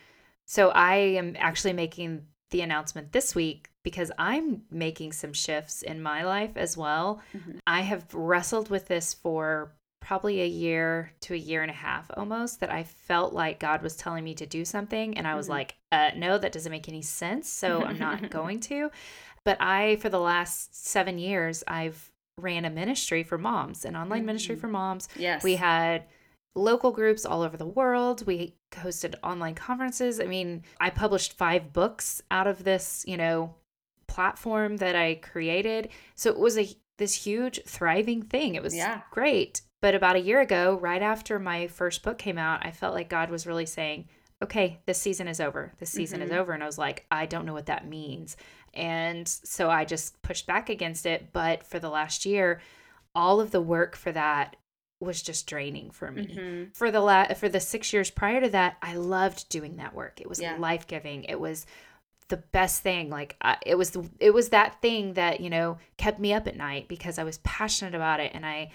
so 0.46 0.70
I 0.70 0.96
am 0.96 1.36
actually 1.40 1.74
making 1.74 2.26
the 2.50 2.62
announcement 2.62 3.14
this 3.14 3.34
week 3.34 3.70
because 3.84 4.12
I'm 4.18 4.64
making 4.70 5.14
some 5.14 5.32
shifts 5.32 5.82
in 5.82 6.02
my 6.02 6.24
life 6.24 6.52
as 6.58 6.76
well. 6.76 7.22
Mm-hmm. 7.34 7.60
I 7.66 7.82
have 7.82 8.14
wrestled 8.14 8.70
with 8.70 8.88
this 8.88 9.14
for 9.14 9.72
probably 10.02 10.42
a 10.42 10.48
year 10.48 11.14
to 11.22 11.34
a 11.34 11.38
year 11.38 11.62
and 11.62 11.72
a 11.72 11.76
half 11.76 12.12
almost 12.18 12.60
that 12.60 12.72
I 12.72 12.84
felt 12.84 13.34
like 13.34 13.60
God 13.60 13.82
was 13.82 13.96
telling 13.96 14.24
me 14.24 14.34
to 14.36 14.46
do 14.46 14.66
something. 14.66 15.18
And 15.18 15.26
I 15.28 15.36
was 15.36 15.46
mm-hmm. 15.46 15.54
like, 15.54 15.76
uh, 15.92 16.12
no, 16.18 16.38
that 16.38 16.52
doesn't 16.52 16.72
make 16.72 16.90
any 16.90 17.02
sense. 17.02 17.48
So 17.48 17.84
I'm 17.84 18.00
not 18.00 18.30
going 18.30 18.60
to. 18.62 18.92
But 19.46 19.62
I, 19.62 19.96
for 19.98 20.10
the 20.10 20.20
last 20.20 20.76
seven 20.76 21.18
years, 21.18 21.64
I've 21.68 22.12
ran 22.38 22.66
a 22.66 22.70
ministry 22.70 23.24
for 23.24 23.38
moms, 23.38 23.86
an 23.86 23.96
online 23.96 24.20
mm-hmm. 24.20 24.26
ministry 24.28 24.56
for 24.56 24.68
moms. 24.68 25.08
Yes. 25.16 25.44
We 25.44 25.56
had 25.56 26.06
local 26.56 26.92
groups 26.92 27.26
all 27.26 27.44
over 27.44 27.56
the 27.56 27.66
world. 27.66 28.26
We 28.26 28.56
hosted 28.72 29.16
online 29.24 29.56
conferences. 29.56 30.20
I 30.20 30.26
mean, 30.26 30.64
I 30.80 30.90
published 30.90 31.38
five 31.38 31.72
books 31.72 32.22
out 32.32 32.48
of 32.48 32.64
this, 32.64 33.06
you 33.08 33.18
know, 33.18 33.56
platform 34.08 34.78
that 34.78 34.96
I 34.96 35.16
created. 35.16 35.90
So 36.16 36.30
it 36.30 36.40
was 36.40 36.58
a 36.58 36.68
this 36.98 37.14
huge 37.14 37.62
thriving 37.66 38.22
thing. 38.22 38.56
It 38.56 38.64
was 38.64 38.76
yeah. 38.76 39.02
great. 39.12 39.62
But 39.82 39.96
about 39.96 40.16
a 40.16 40.22
year 40.22 40.40
ago, 40.40 40.78
right 40.80 41.02
after 41.02 41.40
my 41.40 41.68
first 41.68 42.04
book 42.04 42.18
came 42.18 42.38
out, 42.38 42.66
I 42.66 42.72
felt 42.72 42.94
like 42.94 43.10
God 43.10 43.30
was 43.30 43.48
really 43.48 43.66
saying, 43.66 44.08
okay, 44.44 44.80
this 44.86 45.00
season 45.00 45.28
is 45.28 45.40
over. 45.40 45.74
This 45.80 45.90
season 45.90 46.20
mm-hmm. 46.20 46.32
is 46.32 46.32
over. 46.32 46.54
And 46.54 46.64
I 46.64 46.68
was 46.68 46.78
like, 46.78 47.06
I 47.12 47.26
don't 47.26 47.46
know 47.46 47.54
what 47.54 47.66
that 47.68 47.88
means. 47.88 48.38
And 48.74 49.28
so 49.28 49.70
I 49.70 49.86
just 49.86 50.22
pushed 50.22 50.48
back 50.48 50.70
against 50.70 51.06
it. 51.06 51.34
But 51.34 51.64
for 51.64 51.80
the 51.80 51.90
last 51.90 52.26
year, 52.26 52.62
all 53.14 53.42
of 53.42 53.52
the 53.52 53.62
work 53.62 53.96
for 53.96 54.12
that 54.12 54.56
was 55.00 55.22
just 55.22 55.48
draining 55.48 55.90
for 55.90 56.12
me. 56.12 56.28
Mm-hmm. 56.28 56.64
For 56.74 56.92
the 56.92 57.02
la- 57.02 57.34
for 57.34 57.50
the 57.50 57.60
6 57.60 57.94
years 57.94 58.12
prior 58.12 58.40
to 58.40 58.50
that, 58.50 58.78
I 58.82 58.96
loved 58.96 59.50
doing 59.50 59.78
that 59.78 59.96
work. 59.96 60.22
It 60.22 60.30
was 60.30 60.40
yeah. 60.40 60.58
life-giving. 60.58 61.26
It 61.26 61.40
was 61.40 61.66
the 62.28 62.38
best 62.38 62.82
thing 62.82 63.10
like 63.10 63.36
I, 63.42 63.58
it 63.66 63.78
was 63.78 63.90
the, 63.90 64.10
it 64.20 64.34
was 64.34 64.50
that 64.50 64.82
thing 64.82 65.16
that 65.16 65.42
you 65.42 65.50
know 65.50 65.78
kept 65.98 66.18
me 66.18 66.34
up 66.34 66.48
at 66.48 66.56
night 66.56 66.88
because 66.88 67.20
I 67.20 67.26
was 67.26 67.40
passionate 67.40 67.94
about 67.94 68.22
it 68.22 68.32
and 68.34 68.46
I 68.46 68.72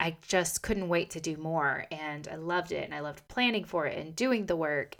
I 0.00 0.16
just 0.26 0.62
couldn't 0.62 0.88
wait 0.88 1.10
to 1.10 1.20
do 1.20 1.36
more. 1.36 1.86
And 1.92 2.26
I 2.30 2.36
loved 2.36 2.72
it. 2.72 2.84
And 2.84 2.94
I 2.94 3.00
loved 3.00 3.28
planning 3.28 3.64
for 3.64 3.86
it 3.86 3.96
and 3.98 4.16
doing 4.16 4.46
the 4.46 4.56
work. 4.56 4.96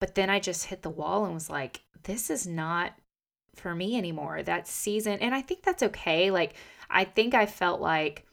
But 0.00 0.14
then 0.14 0.30
I 0.30 0.40
just 0.40 0.64
hit 0.66 0.82
the 0.82 0.90
wall 0.90 1.24
and 1.24 1.34
was 1.34 1.50
like, 1.50 1.82
this 2.04 2.30
is 2.30 2.46
not 2.46 2.94
for 3.54 3.74
me 3.74 3.96
anymore. 3.96 4.42
That 4.42 4.66
season. 4.66 5.18
And 5.20 5.34
I 5.34 5.42
think 5.42 5.62
that's 5.62 5.82
okay. 5.82 6.30
Like, 6.30 6.54
I 6.90 7.04
think 7.04 7.34
I 7.34 7.46
felt 7.46 7.80
like, 7.80 8.24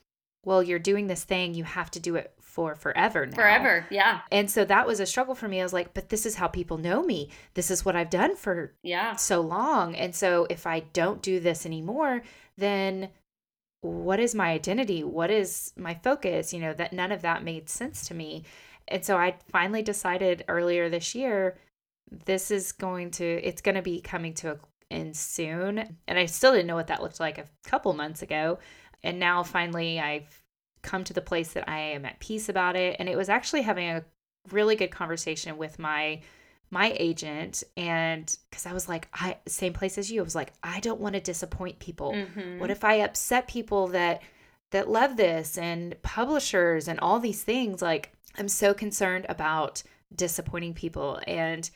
well, 0.46 0.64
you're 0.64 0.80
doing 0.80 1.08
this 1.08 1.24
thing, 1.24 1.54
you 1.54 1.64
have 1.64 1.92
to 1.92 2.00
do 2.00 2.16
it 2.16 2.32
for 2.40 2.76
forever 2.76 3.26
now. 3.26 3.36
Forever, 3.36 3.86
yeah. 3.90 4.22
And 4.32 4.50
so 4.50 4.64
that 4.64 4.88
was 4.88 5.02
a 5.02 5.06
struggle 5.06 5.36
for 5.36 5.48
me. 5.48 5.60
I 5.60 5.64
was 5.64 5.74
like, 5.74 5.94
but 5.94 6.08
this 6.08 6.26
is 6.26 6.36
how 6.36 6.48
people 6.48 6.78
know 6.78 7.04
me. 7.04 7.30
This 7.54 7.70
is 7.70 7.84
what 7.84 7.98
I've 7.98 8.10
done 8.10 8.38
for 8.38 8.74
yeah 8.82 9.16
so 9.18 9.42
long. 9.42 9.96
And 9.96 10.16
so 10.16 10.48
if 10.50 10.66
I 10.66 10.82
don't 10.94 11.22
do 11.22 11.42
this 11.42 11.66
anymore, 11.66 12.22
then 12.58 13.10
what 13.86 14.20
is 14.20 14.36
my 14.36 14.50
identity? 14.50 15.04
What 15.04 15.30
is 15.30 15.74
my 15.78 15.94
focus? 15.94 16.54
You 16.54 16.60
know, 16.60 16.74
that 16.74 16.94
none 16.94 17.12
of 17.12 17.22
that 17.22 17.44
made 17.44 17.70
sense 17.70 18.08
to 18.08 18.14
me. 18.14 18.44
And 18.88 19.04
so 19.04 19.18
I 19.18 19.36
finally 19.52 19.82
decided 19.82 20.46
earlier 20.48 20.90
this 20.90 21.16
year, 21.16 21.58
this 22.26 22.52
is 22.52 22.72
going 22.72 23.12
to, 23.12 23.26
it's 23.26 23.62
going 23.62 23.76
to 23.76 23.82
be 23.82 24.02
coming 24.02 24.34
to 24.36 24.52
an 24.52 24.60
end 24.92 25.18
soon. 25.18 25.98
And 26.08 26.20
I 26.20 26.26
still 26.26 26.52
didn't 26.52 26.68
know 26.68 26.76
what 26.76 26.88
that 26.88 27.02
looked 27.02 27.20
like 27.20 27.38
a 27.38 27.50
couple 27.64 27.94
months 27.94 28.22
ago. 28.22 28.60
And 29.04 29.20
now 29.20 29.44
finally 29.44 30.00
I've 30.00 30.44
come 30.82 31.04
to 31.04 31.14
the 31.14 31.22
place 31.22 31.54
that 31.54 31.68
I 31.70 31.80
am 31.80 32.06
at 32.06 32.20
peace 32.20 32.50
about 32.50 32.76
it. 32.76 32.98
And 33.00 33.10
it 33.10 33.18
was 33.18 33.30
actually 33.30 33.64
having 33.64 33.90
a 33.90 34.06
really 34.52 34.76
good 34.76 34.92
conversation 34.92 35.58
with 35.58 35.80
my 35.80 36.22
my 36.72 36.96
agent 36.98 37.64
and 37.78 38.38
because 38.50 38.66
I 38.66 38.74
was 38.74 38.90
like, 38.90 39.08
I 39.14 39.38
same 39.48 39.74
place 39.74 39.98
as 39.98 40.12
you. 40.12 40.22
I 40.22 40.24
was 40.24 40.36
like, 40.36 40.54
I 40.64 40.80
don't 40.80 41.00
want 41.00 41.16
to 41.16 41.22
disappoint 41.22 41.80
people. 41.80 42.12
Mm-hmm. 42.12 42.60
What 42.60 42.72
if 42.72 42.84
I 42.84 42.96
upset 42.96 43.48
people 43.48 43.88
that 43.90 44.22
that 44.72 44.90
love 44.90 45.16
this 45.16 45.58
and 45.58 45.96
publishers 46.02 46.88
and 46.88 47.00
all 47.00 47.20
these 47.20 47.44
things? 47.44 47.82
Like, 47.82 48.12
I'm 48.38 48.50
so 48.50 48.74
concerned 48.74 49.26
about 49.30 49.84
disappointing 50.14 50.74
people. 50.74 51.20
And 51.28 51.70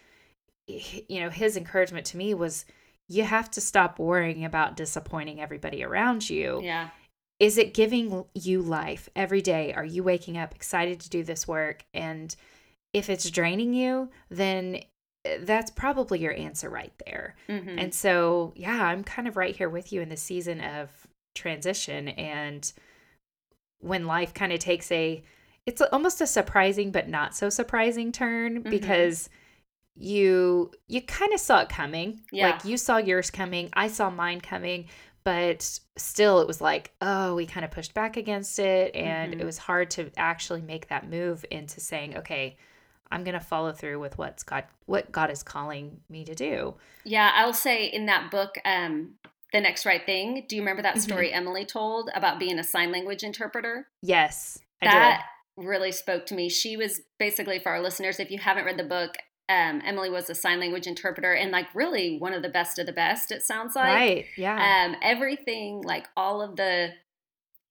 you 0.68 1.22
know, 1.22 1.30
his 1.30 1.58
encouragement 1.58 2.06
to 2.08 2.18
me 2.18 2.34
was 2.34 2.66
you 3.08 3.24
have 3.24 3.50
to 3.52 3.62
stop 3.62 4.00
worrying 4.00 4.46
about 4.46 4.76
disappointing 4.76 5.42
everybody 5.42 5.84
around 5.84 6.30
you. 6.30 6.62
Yeah. 6.64 6.90
Is 7.40 7.58
it 7.58 7.74
giving 7.74 8.26
you 8.34 8.62
life 8.62 9.10
every 9.16 9.42
day? 9.42 9.74
Are 9.74 9.86
you 9.86 10.04
waking 10.04 10.38
up 10.38 10.54
excited 10.54 11.00
to 11.00 11.10
do 11.10 11.24
this 11.24 11.48
work 11.48 11.86
and 11.94 12.36
if 12.94 13.10
it's 13.10 13.30
draining 13.30 13.74
you, 13.74 14.10
then 14.30 14.80
eh, 15.26 15.38
that's 15.42 15.72
probably 15.72 16.20
your 16.20 16.34
answer 16.34 16.70
right 16.70 16.94
there. 17.06 17.36
Mm-hmm. 17.48 17.80
And 17.80 17.94
so, 17.94 18.54
yeah, 18.56 18.86
I'm 18.86 19.04
kind 19.04 19.28
of 19.28 19.38
right 19.38 19.56
here 19.56 19.70
with 19.70 19.92
you 19.92 20.02
in 20.02 20.10
the 20.10 20.18
season 20.18 20.62
of 20.62 20.90
transition. 21.36 22.10
And 22.10 22.72
when 23.80 24.06
life 24.06 24.34
kind 24.34 24.52
of 24.52 24.60
takes 24.60 24.92
a, 24.92 25.24
it's 25.66 25.82
almost 25.92 26.22
a 26.22 26.28
surprising 26.28 26.92
but 26.92 27.08
not 27.08 27.36
so 27.36 27.50
surprising 27.50 28.12
turn 28.12 28.60
mm-hmm. 28.60 28.70
because 28.70 29.30
you 29.96 30.72
you 30.88 31.02
kind 31.02 31.34
of 31.34 31.40
saw 31.40 31.60
it 31.60 31.70
coming. 31.70 32.22
Yeah. 32.32 32.52
Like 32.52 32.66
you 32.66 32.78
saw 32.78 32.98
yours 32.98 33.30
coming, 33.30 33.70
I 33.74 33.90
saw 33.90 34.10
mine 34.10 34.40
coming, 34.42 34.88
but 35.24 35.80
still 35.98 36.40
it 36.40 36.48
was 36.48 36.62
like, 36.62 36.94
oh, 37.02 37.36
we 37.36 37.46
kind 37.46 37.66
of 37.66 37.72
pushed 37.72 37.94
back 37.94 38.18
against 38.18 38.58
it 38.60 38.96
and 38.96 39.34
mm-hmm. 39.34 39.42
it 39.42 39.46
was 39.46 39.58
hard 39.58 39.92
to 39.92 40.10
actually 40.18 40.62
make 40.62 40.88
that 40.88 41.10
move 41.10 41.46
into 41.52 41.80
saying, 41.80 42.18
okay, 42.18 42.58
I'm 43.12 43.24
going 43.24 43.34
to 43.34 43.40
follow 43.40 43.72
through 43.72 44.00
with 44.00 44.18
what's 44.18 44.44
God 44.44 44.66
what 44.86 45.12
God 45.12 45.32
is 45.32 45.44
calling 45.44 46.02
me 46.10 46.24
to 46.26 46.36
do. 46.36 46.76
Yeah, 47.04 47.32
I'll 47.36 47.54
say 47.54 47.86
in 47.86 48.06
that 48.06 48.32
book 48.32 48.58
um 48.66 49.16
The 49.54 49.62
Next 49.62 49.86
Right 49.86 50.06
Thing, 50.06 50.46
do 50.48 50.56
you 50.56 50.62
remember 50.62 50.82
that 50.84 51.00
story 51.02 51.28
mm-hmm. 51.30 51.38
Emily 51.38 51.66
told 51.66 52.10
about 52.14 52.40
being 52.40 52.60
a 52.60 52.64
sign 52.64 52.92
language 52.92 53.24
interpreter? 53.24 53.88
Yes, 54.02 54.60
I 54.82 54.86
that 54.86 55.24
really 55.58 55.92
spoke 55.92 56.26
to 56.28 56.36
me. 56.36 56.50
She 56.50 56.78
was 56.78 57.02
basically 57.18 57.60
for 57.60 57.70
our 57.70 57.82
listeners 57.82 58.20
if 58.20 58.32
you 58.32 58.40
haven't 58.40 58.66
read 58.66 58.78
the 58.78 58.84
book, 58.84 59.16
um, 59.50 59.82
Emily 59.84 60.12
was 60.12 60.30
a 60.30 60.36
sign 60.36 60.60
language 60.60 60.86
interpreter 60.86 61.34
and 61.34 61.52
like 61.52 61.74
really 61.74 62.18
one 62.20 62.34
of 62.34 62.44
the 62.44 62.50
best 62.50 62.78
of 62.78 62.86
the 62.86 62.94
best. 62.94 63.32
It 63.32 63.42
sounds 63.42 63.76
like 63.76 63.96
right, 63.96 64.26
yeah. 64.38 64.86
Um, 64.86 64.96
everything 65.02 65.82
like 65.82 66.06
all 66.16 66.42
of 66.42 66.56
the 66.56 66.92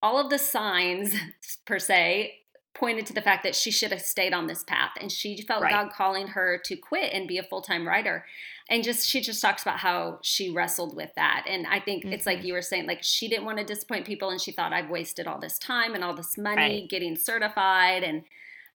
all 0.03 0.19
of 0.19 0.29
the 0.29 0.39
signs 0.39 1.15
per 1.67 1.79
se 1.79 2.35
pointed 2.79 3.07
to 3.07 3.13
the 3.13 3.21
fact 3.21 3.43
that 3.43 3.57
she 3.57 3.71
should 3.71 3.91
have 3.91 4.01
stayed 4.01 4.33
on 4.33 4.47
this 4.47 4.63
path 4.63 4.93
and 5.01 5.11
she 5.11 5.41
felt 5.43 5.63
right. 5.63 5.73
God 5.73 5.93
calling 5.93 6.29
her 6.29 6.61
to 6.65 6.77
quit 6.77 7.13
and 7.13 7.27
be 7.27 7.39
a 7.39 7.43
full-time 7.43 7.87
writer. 7.87 8.25
And 8.71 8.85
just 8.85 9.07
she 9.07 9.21
just 9.21 9.43
talks 9.43 9.63
about 9.63 9.79
how 9.79 10.19
she 10.23 10.51
wrestled 10.51 10.95
with 10.95 11.11
that. 11.17 11.47
And 11.49 11.67
I 11.67 11.81
think 11.81 12.05
mm-hmm. 12.05 12.13
it's 12.13 12.27
like 12.27 12.39
mm-hmm. 12.39 12.47
you 12.47 12.53
were 12.53 12.63
saying 12.63 12.87
like 12.87 13.03
she 13.03 13.29
didn't 13.29 13.47
want 13.47 13.59
to 13.59 13.65
disappoint 13.65 14.07
people 14.07 14.31
and 14.31 14.41
she 14.41 14.53
thought 14.53 14.73
I've 14.73 14.91
wasted 14.91 15.27
all 15.27 15.41
this 15.41 15.59
time 15.59 15.95
and 15.95 16.05
all 16.05 16.15
this 16.15 16.39
money 16.39 16.57
right. 16.57 16.89
getting 16.89 17.17
certified 17.17 18.03
and 18.05 18.25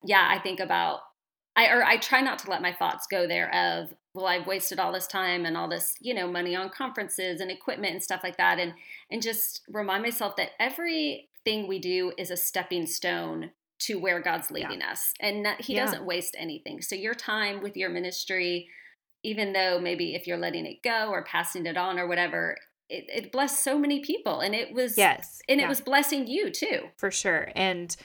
yeah, 0.04 0.28
I 0.30 0.40
think 0.40 0.60
about 0.60 1.00
I 1.56 1.68
or 1.68 1.84
I 1.84 1.98
try 1.98 2.22
not 2.22 2.40
to 2.40 2.50
let 2.50 2.62
my 2.62 2.74
thoughts 2.74 3.08
go 3.10 3.28
there 3.28 3.54
of 3.54 3.94
well 4.14 4.26
I've 4.26 4.48
wasted 4.48 4.80
all 4.80 4.92
this 4.92 5.08
time 5.08 5.46
and 5.46 5.56
all 5.56 5.70
this 5.70 5.96
you 6.02 6.14
know 6.14 6.28
money 6.28 6.56
on 6.56 6.70
conferences 6.70 7.40
and 7.40 7.52
equipment 7.52 7.94
and 7.94 8.04
stuff 8.04 8.22
like 8.24 8.38
that 8.38 8.60
and 8.60 8.74
and 9.10 9.22
just 9.22 9.62
remind 9.72 10.04
myself 10.04 10.36
that 10.38 10.52
everything 10.60 11.68
we 11.68 11.80
do 11.80 12.12
is 12.18 12.32
a 12.32 12.38
stepping 12.38 12.88
stone 12.88 13.52
to 13.86 14.00
where 14.00 14.22
God's 14.22 14.52
leading 14.52 14.82
yeah. 14.82 14.92
us 14.92 15.14
and 15.20 15.46
that 15.46 15.62
he 15.62 15.76
yeah. 15.76 15.86
doesn't 15.86 16.06
waste 16.06 16.36
anything. 16.38 16.82
So 16.82 16.96
your 16.96 17.14
time 17.14 17.62
with 17.62 17.78
your 17.78 17.90
ministry 17.90 18.70
even 19.26 19.54
though 19.54 19.80
maybe 19.80 20.16
if 20.16 20.28
you're 20.28 20.38
letting 20.38 20.66
it 20.66 20.84
go 20.84 21.08
or 21.10 21.24
passing 21.24 21.66
it 21.66 21.78
on 21.78 21.98
or 21.98 22.08
whatever 22.08 22.58
it, 22.90 23.06
it 23.08 23.32
blessed 23.32 23.64
so 23.64 23.80
many 23.80 24.02
people 24.02 24.42
and 24.42 24.54
it 24.54 24.74
was 24.74 24.98
yes 24.98 25.42
and 25.48 25.62
yeah. 25.62 25.66
it 25.66 25.70
was 25.70 25.80
blessing 25.80 26.28
you 26.28 26.52
too 26.52 26.82
for 26.98 27.10
sure 27.10 27.50
and 27.56 27.96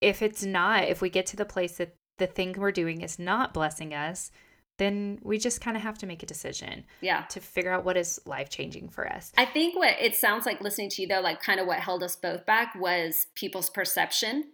if 0.00 0.22
it's 0.22 0.42
not 0.42 0.84
if 0.84 1.02
we 1.02 1.10
get 1.10 1.26
to 1.26 1.36
the 1.36 1.44
place 1.44 1.76
that 1.76 1.94
the 2.18 2.26
thing 2.26 2.54
we're 2.56 2.72
doing 2.72 3.00
is 3.00 3.18
not 3.18 3.52
blessing 3.52 3.92
us, 3.92 4.30
then 4.78 5.18
we 5.22 5.38
just 5.38 5.60
kind 5.60 5.76
of 5.76 5.82
have 5.82 5.98
to 5.98 6.06
make 6.06 6.22
a 6.22 6.26
decision. 6.26 6.84
Yeah. 7.00 7.22
To 7.30 7.40
figure 7.40 7.72
out 7.72 7.84
what 7.84 7.96
is 7.96 8.20
life 8.26 8.48
changing 8.48 8.88
for 8.88 9.06
us. 9.06 9.32
I 9.36 9.44
think 9.44 9.76
what 9.76 9.96
it 10.00 10.14
sounds 10.14 10.46
like 10.46 10.60
listening 10.60 10.90
to 10.90 11.02
you 11.02 11.08
though, 11.08 11.20
like 11.20 11.42
kind 11.42 11.60
of 11.60 11.66
what 11.66 11.80
held 11.80 12.02
us 12.02 12.16
both 12.16 12.46
back 12.46 12.74
was 12.78 13.26
people's 13.34 13.70
perception 13.70 14.44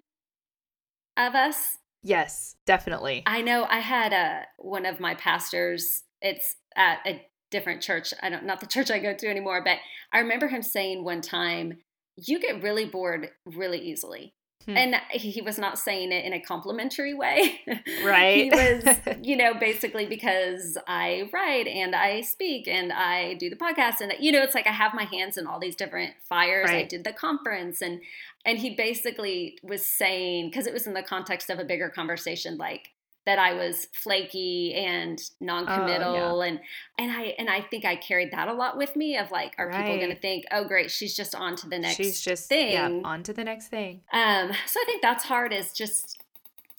of 1.19 1.35
us. 1.35 1.79
Yes, 2.03 2.57
definitely. 2.65 3.23
I 3.27 3.43
know 3.43 3.67
I 3.69 3.81
had 3.81 4.13
a 4.13 4.47
one 4.59 4.87
of 4.87 5.01
my 5.01 5.15
pastors, 5.15 6.05
it's 6.23 6.57
at 6.77 6.99
a 7.07 7.27
different 7.51 7.83
church. 7.83 8.15
I 8.23 8.31
don't 8.31 8.45
not 8.45 8.61
the 8.61 8.67
church 8.75 8.91
I 8.91 8.99
go 8.99 9.15
to 9.15 9.29
anymore, 9.29 9.63
but 9.65 9.79
I 10.13 10.21
remember 10.21 10.49
him 10.49 10.63
saying 10.63 11.05
one 11.05 11.21
time, 11.21 11.79
you 12.17 12.41
get 12.41 12.63
really 12.63 12.85
bored 12.85 13.31
really 13.45 13.79
easily. 13.79 14.35
Hmm. 14.69 14.77
And 14.77 14.97
he 15.13 15.41
was 15.41 15.59
not 15.59 15.79
saying 15.79 16.13
it 16.13 16.25
in 16.25 16.33
a 16.35 16.41
complimentary 16.41 17.15
way. 17.15 17.61
Right. 18.05 18.45
he 18.45 18.51
was, 18.51 18.85
you 19.23 19.37
know, 19.37 19.55
basically 19.55 20.07
because 20.07 20.77
I 20.87 21.29
write 21.33 21.67
and 21.67 21.95
I 21.95 22.21
speak 22.21 22.69
and 22.69 22.93
I 22.93 23.35
do 23.35 23.51
the 23.51 23.57
podcast 23.57 24.01
and 24.01 24.13
you 24.21 24.31
know, 24.31 24.43
it's 24.43 24.55
like 24.55 24.67
I 24.67 24.73
have 24.73 24.95
my 24.95 25.05
hands 25.05 25.37
in 25.37 25.47
all 25.47 25.59
these 25.59 25.77
different 25.77 26.15
fires. 26.29 26.69
Right. 26.69 26.85
I 26.85 26.89
did 26.89 27.05
the 27.05 27.13
conference 27.13 27.81
and 27.83 28.01
and 28.49 28.59
he 28.59 28.71
basically 28.71 29.59
was 29.62 29.85
saying 29.85 30.49
because 30.49 30.67
it 30.67 30.73
was 30.73 30.87
in 30.87 30.95
the 30.95 31.02
context 31.02 31.50
of 31.50 31.59
a 31.59 31.64
bigger 31.64 31.90
conversation 31.90 32.57
like 32.57 32.88
that 33.26 33.38
I 33.38 33.52
was 33.52 33.88
flaky 33.93 34.73
and 34.73 35.21
non-committal 35.38 36.14
oh, 36.17 36.40
yeah. 36.40 36.49
and 36.49 36.61
and 36.99 37.12
I 37.12 37.35
and 37.38 37.50
I 37.50 37.61
think 37.61 37.85
I 37.85 37.95
carried 37.95 38.31
that 38.33 38.49
a 38.49 38.55
lot 38.55 38.78
with 38.78 38.97
me 38.97 39.19
of 39.19 39.31
like 39.31 39.55
are 39.59 39.69
right. 39.69 39.85
people 39.85 39.99
going 39.99 40.14
to 40.14 40.21
think 40.21 40.47
oh 40.50 40.64
great 40.64 40.90
she's 40.90 41.14
just 41.14 41.35
on 41.35 41.55
to 41.57 41.69
the 41.69 41.78
next 41.78 41.97
she's 41.97 42.23
just 42.23 42.49
thing 42.49 42.73
yeah, 42.73 42.88
on 43.05 43.23
to 43.25 43.35
the 43.35 43.45
next 43.45 43.69
thing 43.69 44.00
um 44.14 44.50
so 44.67 44.81
I 44.81 44.85
think 44.87 45.02
that's 45.02 45.25
hard 45.25 45.52
is 45.52 45.75
just 45.75 46.19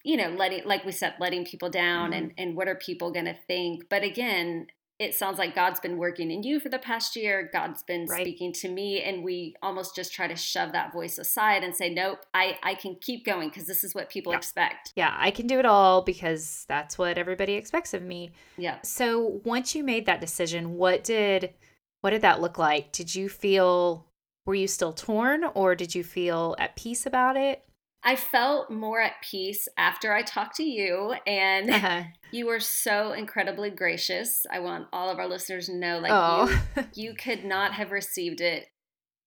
you 0.03 0.17
know 0.17 0.29
letting 0.29 0.65
like 0.65 0.83
we 0.85 0.91
said 0.91 1.13
letting 1.19 1.45
people 1.45 1.69
down 1.69 2.11
mm-hmm. 2.11 2.13
and 2.13 2.33
and 2.39 2.55
what 2.55 2.67
are 2.67 2.75
people 2.75 3.11
going 3.11 3.25
to 3.25 3.37
think 3.47 3.87
but 3.87 4.01
again 4.03 4.65
it 4.99 5.15
sounds 5.15 5.37
like 5.39 5.55
God's 5.55 5.79
been 5.79 5.97
working 5.97 6.29
in 6.29 6.43
you 6.43 6.59
for 6.59 6.67
the 6.67 6.77
past 6.77 7.15
year. 7.15 7.49
God's 7.53 7.83
been 7.83 8.05
right. 8.05 8.21
speaking 8.21 8.51
to 8.53 8.67
me, 8.67 9.01
and 9.01 9.23
we 9.23 9.55
almost 9.63 9.95
just 9.95 10.13
try 10.13 10.27
to 10.27 10.35
shove 10.35 10.73
that 10.73 10.91
voice 10.91 11.17
aside 11.17 11.63
and 11.63 11.73
say, 11.73 11.89
"Nope, 11.89 12.25
I 12.33 12.57
I 12.61 12.75
can 12.75 12.95
keep 12.99 13.25
going 13.25 13.47
because 13.47 13.65
this 13.65 13.85
is 13.85 13.95
what 13.95 14.09
people 14.09 14.33
yeah. 14.33 14.37
expect." 14.37 14.91
Yeah, 14.97 15.15
I 15.17 15.31
can 15.31 15.47
do 15.47 15.57
it 15.57 15.65
all 15.65 16.01
because 16.01 16.65
that's 16.67 16.97
what 16.97 17.17
everybody 17.17 17.53
expects 17.53 17.93
of 17.93 18.03
me. 18.03 18.31
Yeah. 18.57 18.81
So 18.83 19.39
once 19.45 19.73
you 19.73 19.85
made 19.85 20.05
that 20.07 20.19
decision, 20.19 20.75
what 20.75 21.05
did 21.05 21.53
what 22.01 22.09
did 22.09 22.21
that 22.21 22.41
look 22.41 22.57
like? 22.57 22.91
Did 22.91 23.15
you 23.15 23.29
feel 23.29 24.05
were 24.45 24.55
you 24.55 24.67
still 24.67 24.93
torn, 24.93 25.45
or 25.53 25.75
did 25.75 25.95
you 25.95 26.03
feel 26.03 26.55
at 26.59 26.75
peace 26.75 27.05
about 27.05 27.37
it? 27.37 27.63
I 28.03 28.15
felt 28.15 28.71
more 28.71 29.01
at 29.01 29.21
peace 29.21 29.67
after 29.77 30.13
I 30.13 30.21
talked 30.21 30.55
to 30.57 30.63
you, 30.63 31.15
and 31.27 31.69
uh-huh. 31.71 32.03
you 32.31 32.45
were 32.45 32.59
so 32.59 33.11
incredibly 33.11 33.69
gracious. 33.69 34.45
I 34.51 34.59
want 34.59 34.87
all 34.93 35.09
of 35.09 35.19
our 35.19 35.27
listeners 35.27 35.65
to 35.65 35.75
know, 35.75 35.99
like 35.99 36.11
oh. 36.13 36.63
you, 36.75 36.83
you 37.09 37.13
could 37.13 37.43
not 37.43 37.73
have 37.73 37.91
received 37.91 38.41
it 38.41 38.67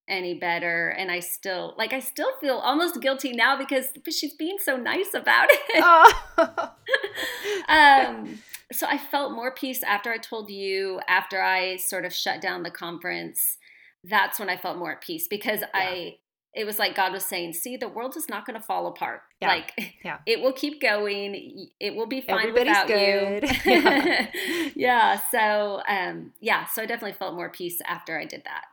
any 0.08 0.34
better. 0.34 0.88
And 0.88 1.10
I 1.10 1.20
still, 1.20 1.74
like, 1.76 1.92
I 1.92 2.00
still 2.00 2.30
feel 2.40 2.56
almost 2.56 3.00
guilty 3.00 3.32
now 3.32 3.56
because 3.56 3.88
she's 4.10 4.34
being 4.34 4.56
so 4.60 4.76
nice 4.76 5.14
about 5.14 5.48
it. 5.50 5.82
Oh. 5.84 6.72
um, 7.68 8.38
so 8.72 8.86
I 8.86 8.98
felt 8.98 9.32
more 9.32 9.52
peace 9.52 9.82
after 9.82 10.10
I 10.10 10.18
told 10.18 10.50
you, 10.50 11.00
after 11.08 11.40
I 11.40 11.76
sort 11.76 12.04
of 12.04 12.12
shut 12.12 12.40
down 12.40 12.62
the 12.62 12.70
conference. 12.70 13.58
That's 14.04 14.40
when 14.40 14.48
I 14.48 14.56
felt 14.56 14.78
more 14.78 14.92
at 14.92 15.00
peace 15.00 15.28
because 15.28 15.60
yeah. 15.60 15.68
I 15.74 16.16
it 16.54 16.64
was 16.64 16.78
like 16.78 16.94
God 16.94 17.12
was 17.12 17.24
saying, 17.24 17.54
"See, 17.54 17.76
the 17.76 17.88
world 17.88 18.16
is 18.16 18.28
not 18.28 18.46
going 18.46 18.58
to 18.60 18.64
fall 18.64 18.86
apart. 18.86 19.22
Yeah. 19.40 19.48
Like, 19.48 19.72
yeah. 20.04 20.18
it 20.26 20.40
will 20.40 20.52
keep 20.52 20.80
going. 20.80 21.68
It 21.80 21.94
will 21.94 22.06
be 22.06 22.20
fine 22.20 22.48
Everybody's 22.48 22.68
without 22.68 22.86
good. 22.88 23.42
you." 23.42 23.58
yeah. 23.72 24.26
yeah. 24.74 25.20
So, 25.30 25.82
um, 25.88 26.32
yeah. 26.40 26.66
So 26.66 26.82
I 26.82 26.86
definitely 26.86 27.16
felt 27.16 27.34
more 27.34 27.50
peace 27.50 27.80
after 27.86 28.18
I 28.18 28.26
did 28.26 28.42
that. 28.44 28.64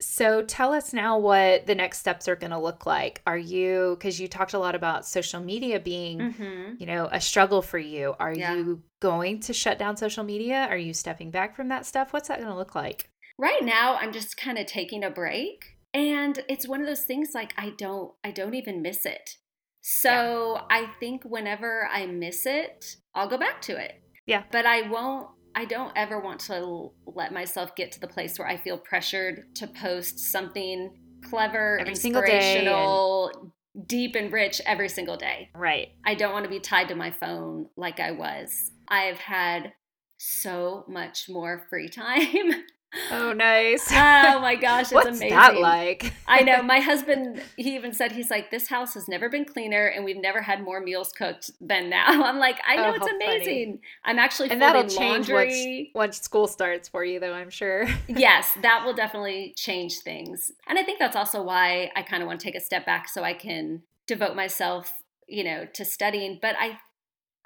So 0.00 0.42
tell 0.42 0.72
us 0.72 0.92
now 0.92 1.18
what 1.18 1.66
the 1.66 1.74
next 1.74 1.98
steps 1.98 2.28
are 2.28 2.36
going 2.36 2.52
to 2.52 2.58
look 2.58 2.86
like. 2.86 3.20
Are 3.26 3.38
you 3.38 3.96
because 3.98 4.20
you 4.20 4.28
talked 4.28 4.54
a 4.54 4.58
lot 4.58 4.74
about 4.74 5.06
social 5.06 5.40
media 5.40 5.80
being, 5.80 6.18
mm-hmm. 6.18 6.74
you 6.78 6.86
know, 6.86 7.08
a 7.10 7.20
struggle 7.20 7.62
for 7.62 7.78
you. 7.78 8.14
Are 8.20 8.32
yeah. 8.32 8.54
you 8.54 8.82
going 9.00 9.40
to 9.40 9.52
shut 9.52 9.78
down 9.78 9.96
social 9.96 10.22
media? 10.22 10.66
Are 10.70 10.76
you 10.76 10.94
stepping 10.94 11.30
back 11.30 11.56
from 11.56 11.68
that 11.68 11.84
stuff? 11.84 12.12
What's 12.12 12.28
that 12.28 12.38
going 12.38 12.50
to 12.50 12.56
look 12.56 12.74
like? 12.74 13.10
Right 13.38 13.62
now, 13.62 13.96
I'm 13.96 14.12
just 14.12 14.36
kind 14.36 14.58
of 14.58 14.66
taking 14.66 15.04
a 15.04 15.10
break 15.10 15.77
and 15.94 16.40
it's 16.48 16.68
one 16.68 16.80
of 16.80 16.86
those 16.86 17.04
things 17.04 17.30
like 17.34 17.52
i 17.56 17.70
don't 17.70 18.12
i 18.24 18.30
don't 18.30 18.54
even 18.54 18.82
miss 18.82 19.06
it. 19.06 19.36
So 19.80 20.56
yeah. 20.56 20.62
i 20.70 20.86
think 21.00 21.24
whenever 21.24 21.88
i 21.92 22.06
miss 22.06 22.46
it 22.46 22.96
i'll 23.14 23.28
go 23.28 23.38
back 23.38 23.60
to 23.62 23.76
it. 23.76 24.02
Yeah. 24.26 24.44
But 24.52 24.66
i 24.66 24.88
won't 24.88 25.28
i 25.54 25.64
don't 25.64 25.92
ever 25.96 26.20
want 26.20 26.40
to 26.40 26.90
let 27.06 27.32
myself 27.32 27.74
get 27.74 27.92
to 27.92 28.00
the 28.00 28.08
place 28.08 28.38
where 28.38 28.48
i 28.48 28.56
feel 28.56 28.78
pressured 28.78 29.54
to 29.56 29.66
post 29.66 30.18
something 30.18 30.90
clever 31.28 31.78
every 31.78 31.92
inspirational 31.92 33.32
and... 33.74 33.88
deep 33.88 34.14
and 34.14 34.32
rich 34.32 34.60
every 34.66 34.88
single 34.88 35.16
day. 35.16 35.50
Right. 35.54 35.88
I 36.04 36.14
don't 36.14 36.32
want 36.32 36.44
to 36.44 36.50
be 36.50 36.60
tied 36.60 36.88
to 36.88 36.94
my 36.94 37.10
phone 37.10 37.68
like 37.76 38.00
i 38.00 38.12
was. 38.12 38.72
I've 38.88 39.18
had 39.18 39.72
so 40.18 40.84
much 40.88 41.28
more 41.28 41.66
free 41.70 41.88
time 41.88 42.64
Oh, 43.10 43.32
nice. 43.32 43.86
oh 43.92 44.40
my 44.40 44.56
gosh, 44.56 44.82
it's 44.82 44.92
What's 44.92 45.08
amazing. 45.08 45.30
that 45.30 45.58
like? 45.58 46.12
I 46.26 46.40
know. 46.40 46.62
My 46.62 46.80
husband, 46.90 47.42
he 47.56 47.74
even 47.74 47.92
said, 47.92 48.12
he's 48.12 48.30
like, 48.30 48.50
this 48.50 48.68
house 48.68 48.94
has 48.94 49.08
never 49.08 49.28
been 49.28 49.44
cleaner 49.44 49.86
and 49.86 50.04
we've 50.04 50.20
never 50.20 50.40
had 50.40 50.62
more 50.62 50.80
meals 50.80 51.12
cooked 51.12 51.50
than 51.60 51.90
now. 51.90 52.06
I'm 52.24 52.38
like, 52.38 52.58
I 52.66 52.76
know 52.76 52.92
oh, 52.92 52.94
it's 52.94 53.06
amazing. 53.06 53.66
Funny. 53.66 53.80
I'm 54.04 54.18
actually 54.18 54.50
and 54.50 54.62
that'll 54.62 54.84
change 54.84 55.28
laundry. 55.28 55.90
Once, 55.94 56.16
once 56.16 56.20
school 56.22 56.46
starts 56.46 56.88
for 56.88 57.04
you, 57.04 57.20
though, 57.20 57.34
I'm 57.34 57.50
sure. 57.50 57.86
yes, 58.08 58.50
that 58.62 58.84
will 58.84 58.94
definitely 58.94 59.52
change 59.56 59.98
things. 59.98 60.50
And 60.66 60.78
I 60.78 60.82
think 60.82 60.98
that's 60.98 61.16
also 61.16 61.42
why 61.42 61.90
I 61.94 62.02
kind 62.02 62.22
of 62.22 62.26
want 62.26 62.40
to 62.40 62.44
take 62.44 62.56
a 62.56 62.60
step 62.60 62.86
back 62.86 63.08
so 63.08 63.22
I 63.22 63.34
can 63.34 63.82
devote 64.06 64.34
myself, 64.34 64.92
you 65.26 65.44
know, 65.44 65.66
to 65.74 65.84
studying. 65.84 66.38
But 66.40 66.56
I, 66.58 66.78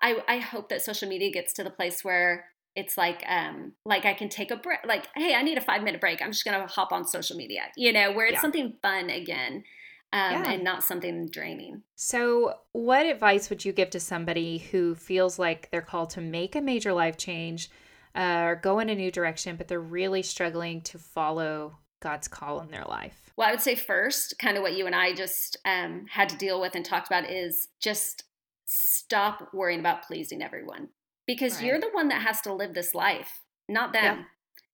I, 0.00 0.22
I 0.28 0.38
hope 0.38 0.68
that 0.68 0.82
social 0.82 1.08
media 1.08 1.32
gets 1.32 1.52
to 1.54 1.64
the 1.64 1.70
place 1.70 2.04
where 2.04 2.46
it's 2.74 2.96
like 2.96 3.22
um 3.28 3.72
like 3.84 4.04
I 4.04 4.14
can 4.14 4.28
take 4.28 4.50
a 4.50 4.56
break 4.56 4.80
like 4.86 5.06
hey 5.14 5.34
I 5.34 5.42
need 5.42 5.58
a 5.58 5.62
5 5.62 5.82
minute 5.82 6.00
break 6.00 6.22
I'm 6.22 6.32
just 6.32 6.44
going 6.44 6.60
to 6.60 6.66
hop 6.66 6.92
on 6.92 7.06
social 7.06 7.36
media 7.36 7.62
you 7.76 7.92
know 7.92 8.12
where 8.12 8.26
it's 8.26 8.36
yeah. 8.36 8.40
something 8.40 8.74
fun 8.82 9.10
again 9.10 9.64
um, 10.12 10.32
yeah. 10.32 10.50
and 10.52 10.64
not 10.64 10.82
something 10.82 11.28
draining. 11.28 11.82
So, 11.96 12.54
what 12.72 13.06
advice 13.06 13.48
would 13.48 13.64
you 13.64 13.72
give 13.72 13.90
to 13.90 14.00
somebody 14.00 14.58
who 14.58 14.94
feels 14.94 15.38
like 15.38 15.70
they're 15.70 15.80
called 15.80 16.10
to 16.10 16.20
make 16.20 16.54
a 16.54 16.60
major 16.60 16.92
life 16.92 17.16
change 17.16 17.70
uh, 18.14 18.42
or 18.44 18.56
go 18.56 18.78
in 18.78 18.90
a 18.90 18.94
new 18.94 19.10
direction, 19.10 19.56
but 19.56 19.68
they're 19.68 19.80
really 19.80 20.22
struggling 20.22 20.82
to 20.82 20.98
follow 20.98 21.78
God's 22.00 22.28
call 22.28 22.60
in 22.60 22.70
their 22.70 22.84
life? 22.84 23.30
Well, 23.36 23.48
I 23.48 23.52
would 23.52 23.62
say 23.62 23.74
first, 23.74 24.38
kind 24.38 24.56
of 24.56 24.62
what 24.62 24.74
you 24.74 24.86
and 24.86 24.94
I 24.94 25.14
just 25.14 25.56
um, 25.64 26.04
had 26.10 26.28
to 26.28 26.36
deal 26.36 26.60
with 26.60 26.74
and 26.74 26.84
talked 26.84 27.06
about 27.06 27.30
is 27.30 27.68
just 27.80 28.24
stop 28.66 29.48
worrying 29.54 29.80
about 29.80 30.02
pleasing 30.02 30.42
everyone 30.42 30.88
because 31.32 31.56
right. 31.56 31.64
you're 31.64 31.80
the 31.80 31.88
one 31.92 32.08
that 32.08 32.20
has 32.20 32.42
to 32.42 32.52
live 32.52 32.74
this 32.74 32.94
life, 32.94 33.40
not 33.66 33.94
them. 33.94 34.18
Yeah. 34.18 34.24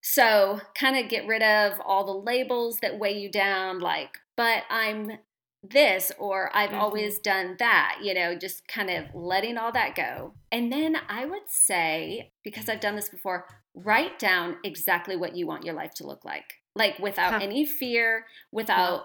So, 0.01 0.61
kind 0.75 0.97
of 0.97 1.09
get 1.09 1.27
rid 1.27 1.43
of 1.43 1.81
all 1.85 2.05
the 2.05 2.13
labels 2.13 2.79
that 2.83 2.99
weigh 2.99 3.17
you 3.17 3.31
down, 3.31 3.79
like, 3.79 4.19
but 4.37 4.65
I'm 4.69 5.19
this 5.63 6.11
or 6.19 6.51
I've 6.57 6.71
mm-hmm. 6.71 6.81
always 6.81 7.21
done 7.21 7.57
that, 7.61 7.99
you 8.03 8.13
know, 8.13 8.37
just 8.37 8.67
kind 8.67 8.91
of 8.91 9.07
letting 9.15 9.57
all 9.57 9.71
that 9.73 9.95
go. 9.95 10.35
And 10.51 10.73
then 10.73 10.97
I 11.09 11.27
would 11.27 11.49
say, 11.49 12.33
because 12.43 12.69
I've 12.69 12.81
done 12.81 12.97
this 12.97 13.09
before, 13.09 13.47
write 13.75 14.19
down 14.19 14.57
exactly 14.65 15.17
what 15.17 15.37
you 15.37 15.47
want 15.47 15.65
your 15.65 15.75
life 15.75 15.95
to 15.95 16.07
look 16.07 16.25
like, 16.25 16.55
like 16.75 16.99
without 16.99 17.35
huh. 17.35 17.41
any 17.43 17.65
fear, 17.65 18.27
without. 18.51 19.05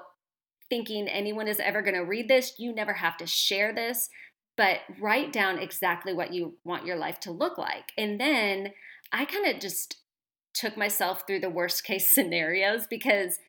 Thinking 0.70 1.08
anyone 1.08 1.48
is 1.48 1.60
ever 1.60 1.84
going 1.84 1.94
to 1.94 2.00
read 2.00 2.28
this, 2.28 2.54
you 2.58 2.74
never 2.74 2.94
have 2.94 3.16
to 3.18 3.28
share 3.28 3.76
this 3.76 4.10
but 4.58 4.80
write 5.00 5.34
down 5.34 5.60
exactly 5.60 6.13
what 6.13 6.34
you 6.34 6.58
want 6.63 6.86
your 6.86 6.96
life 6.96 7.20
to 7.22 7.32
look 7.32 7.58
like. 7.58 7.92
And 7.98 8.20
then 8.20 8.74
I 9.12 9.26
kind 9.26 9.48
of 9.48 9.60
just 9.60 9.98
took 10.54 10.78
myself 10.78 11.24
through 11.26 11.39
the 11.39 11.50
worst 11.50 11.84
case 11.84 12.10
scenarios 12.13 12.88
because 12.88 13.39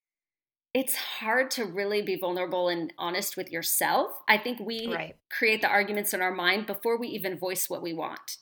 it's 0.73 0.97
hard 0.97 1.53
to 1.53 1.64
really 1.64 2.03
be 2.03 2.17
vulnerable 2.17 2.69
and 2.69 2.93
honest 2.99 3.37
with 3.37 3.53
yourself. 3.53 4.11
I 4.29 4.38
think 4.38 4.59
we 4.59 4.93
right. 4.93 5.17
create 5.31 5.61
the 5.61 5.69
arguments 5.69 6.12
in 6.12 6.21
our 6.21 6.35
mind 6.35 6.67
before 6.67 6.99
we 6.99 7.07
even 7.09 7.38
voice 7.38 7.71
what 7.71 7.83
we 7.83 7.93
want. 7.93 8.38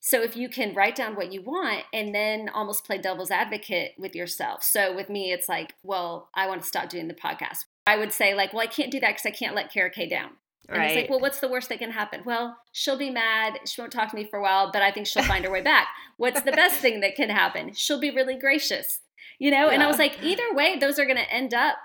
So 0.00 0.22
if 0.22 0.36
you 0.36 0.48
can 0.48 0.74
write 0.74 0.94
down 0.94 1.16
what 1.16 1.32
you 1.32 1.42
want 1.42 1.82
and 1.92 2.14
then 2.14 2.48
almost 2.48 2.84
play 2.84 2.98
devil's 2.98 3.32
advocate 3.32 3.94
with 3.98 4.14
yourself. 4.14 4.62
So 4.62 4.94
with 4.94 5.10
me, 5.10 5.32
it's 5.32 5.48
like, 5.48 5.74
well, 5.82 6.28
I 6.34 6.46
want 6.46 6.62
to 6.62 6.68
stop 6.68 6.88
doing 6.88 7.08
the 7.08 7.14
podcast. 7.14 7.64
I 7.86 7.96
would 7.96 8.12
say 8.12 8.34
like, 8.34 8.52
well, 8.52 8.62
I 8.62 8.68
can't 8.68 8.92
do 8.92 9.00
that 9.00 9.08
because 9.08 9.26
I 9.26 9.30
can't 9.30 9.56
let 9.56 9.72
Kara 9.72 9.90
Kay 9.90 10.08
down. 10.08 10.30
And 10.68 10.78
right. 10.78 10.90
it's 10.90 10.96
like, 10.96 11.10
well, 11.10 11.20
what's 11.20 11.40
the 11.40 11.48
worst 11.48 11.70
that 11.70 11.78
can 11.78 11.92
happen? 11.92 12.22
Well, 12.26 12.58
she'll 12.72 12.98
be 12.98 13.10
mad. 13.10 13.60
She 13.64 13.80
won't 13.80 13.92
talk 13.92 14.10
to 14.10 14.16
me 14.16 14.28
for 14.28 14.38
a 14.38 14.42
while, 14.42 14.70
but 14.70 14.82
I 14.82 14.90
think 14.90 15.06
she'll 15.06 15.22
find 15.22 15.44
her 15.44 15.50
way 15.50 15.62
back. 15.62 15.88
What's 16.18 16.42
the 16.42 16.52
best 16.52 16.80
thing 16.80 17.00
that 17.00 17.16
can 17.16 17.30
happen? 17.30 17.72
She'll 17.72 18.00
be 18.00 18.10
really 18.10 18.38
gracious, 18.38 19.00
you 19.38 19.50
know? 19.50 19.68
Yeah. 19.68 19.72
And 19.72 19.82
I 19.82 19.86
was 19.86 19.98
like, 19.98 20.22
either 20.22 20.52
way, 20.52 20.76
those 20.78 20.98
are 20.98 21.06
going 21.06 21.16
to 21.16 21.32
end 21.32 21.54
up 21.54 21.76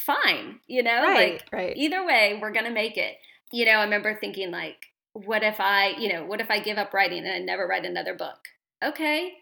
fine, 0.00 0.58
you 0.66 0.82
know? 0.82 1.02
Right, 1.02 1.34
like, 1.34 1.44
right. 1.52 1.76
Either 1.76 2.04
way, 2.04 2.38
we're 2.42 2.52
going 2.52 2.64
to 2.64 2.72
make 2.72 2.96
it. 2.96 3.18
You 3.52 3.66
know, 3.66 3.72
I 3.72 3.84
remember 3.84 4.14
thinking, 4.14 4.50
like, 4.50 4.86
what 5.12 5.44
if 5.44 5.60
I, 5.60 5.94
you 5.98 6.12
know, 6.12 6.24
what 6.24 6.40
if 6.40 6.50
I 6.50 6.58
give 6.58 6.76
up 6.76 6.92
writing 6.92 7.24
and 7.24 7.32
I 7.32 7.38
never 7.38 7.68
write 7.68 7.84
another 7.84 8.14
book? 8.14 8.38
Okay. 8.84 9.32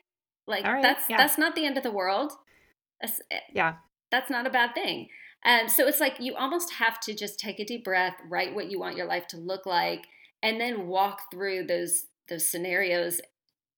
Like, 0.46 0.64
right, 0.64 0.82
that's, 0.82 1.08
yeah. 1.08 1.16
that's 1.16 1.38
not 1.38 1.54
the 1.54 1.64
end 1.64 1.78
of 1.78 1.82
the 1.82 1.90
world. 1.90 2.32
That's, 3.00 3.20
eh, 3.30 3.40
yeah. 3.52 3.76
That's 4.10 4.30
not 4.30 4.46
a 4.46 4.50
bad 4.50 4.74
thing. 4.74 5.08
Um, 5.46 5.68
so 5.68 5.86
it's 5.86 6.00
like 6.00 6.16
you 6.18 6.34
almost 6.34 6.72
have 6.74 6.98
to 7.00 7.14
just 7.14 7.38
take 7.38 7.60
a 7.60 7.64
deep 7.64 7.84
breath, 7.84 8.16
write 8.28 8.54
what 8.54 8.70
you 8.70 8.80
want 8.80 8.96
your 8.96 9.06
life 9.06 9.28
to 9.28 9.36
look 9.36 9.64
like, 9.64 10.06
and 10.42 10.60
then 10.60 10.88
walk 10.88 11.30
through 11.30 11.66
those 11.66 12.06
those 12.28 12.50
scenarios 12.50 13.20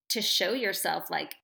to 0.08 0.22
show 0.22 0.54
yourself 0.54 1.10
like 1.10 1.34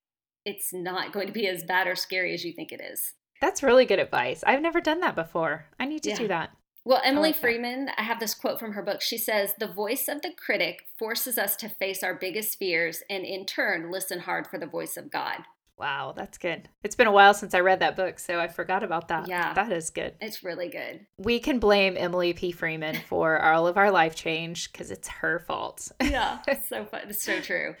it's 0.43 0.73
not 0.73 1.13
going 1.13 1.27
to 1.27 1.33
be 1.33 1.47
as 1.47 1.63
bad 1.63 1.87
or 1.87 1.95
scary 1.95 2.33
as 2.33 2.43
you 2.43 2.51
think 2.51 2.71
it 2.71 2.81
is. 2.81 3.13
That's 3.39 3.61
really 3.61 3.85
good 3.85 3.99
advice. 3.99 4.43
I've 4.45 4.61
never 4.61 4.81
done 4.81 4.99
that 5.01 5.15
before. 5.15 5.67
I 5.79 5.85
need 5.85 6.01
to 6.03 6.09
yeah. 6.09 6.17
do 6.17 6.27
that. 6.29 6.49
Well, 6.83 7.01
Emily 7.03 7.29
I 7.29 7.31
like 7.31 7.41
Freeman, 7.41 7.89
I 7.97 8.03
have 8.03 8.19
this 8.19 8.35
quote 8.35 8.59
from 8.59 8.73
her 8.73 8.83
book. 8.83 9.01
She 9.01 9.17
says, 9.17 9.53
The 9.59 9.67
voice 9.67 10.07
of 10.07 10.21
the 10.21 10.31
critic 10.37 10.83
forces 10.97 11.37
us 11.37 11.55
to 11.57 11.69
face 11.69 12.03
our 12.03 12.13
biggest 12.13 12.59
fears 12.59 13.01
and 13.09 13.25
in 13.25 13.45
turn 13.45 13.91
listen 13.91 14.19
hard 14.19 14.47
for 14.47 14.59
the 14.59 14.67
voice 14.67 14.95
of 14.95 15.11
God. 15.11 15.39
Wow, 15.77 16.13
that's 16.15 16.37
good. 16.37 16.69
It's 16.83 16.95
been 16.95 17.07
a 17.07 17.11
while 17.11 17.33
since 17.33 17.53
I 17.53 17.59
read 17.59 17.81
that 17.81 17.97
book, 17.97 18.17
so 18.19 18.39
I 18.39 18.47
forgot 18.47 18.81
about 18.81 19.09
that. 19.09 19.27
Yeah. 19.27 19.53
That 19.53 19.71
is 19.73 19.89
good. 19.89 20.13
It's 20.21 20.43
really 20.43 20.69
good. 20.69 21.05
We 21.17 21.39
can 21.39 21.59
blame 21.59 21.95
Emily 21.97 22.31
P. 22.31 22.51
Freeman 22.51 22.95
for 23.09 23.41
all 23.41 23.67
of 23.67 23.77
our 23.77 23.91
life 23.91 24.15
change 24.15 24.71
because 24.71 24.89
it's 24.89 25.09
her 25.09 25.39
fault. 25.39 25.91
yeah, 26.01 26.39
it's 26.47 26.69
so 26.69 26.85
fun. 26.85 27.01
It's 27.09 27.23
so 27.23 27.41
true. 27.41 27.75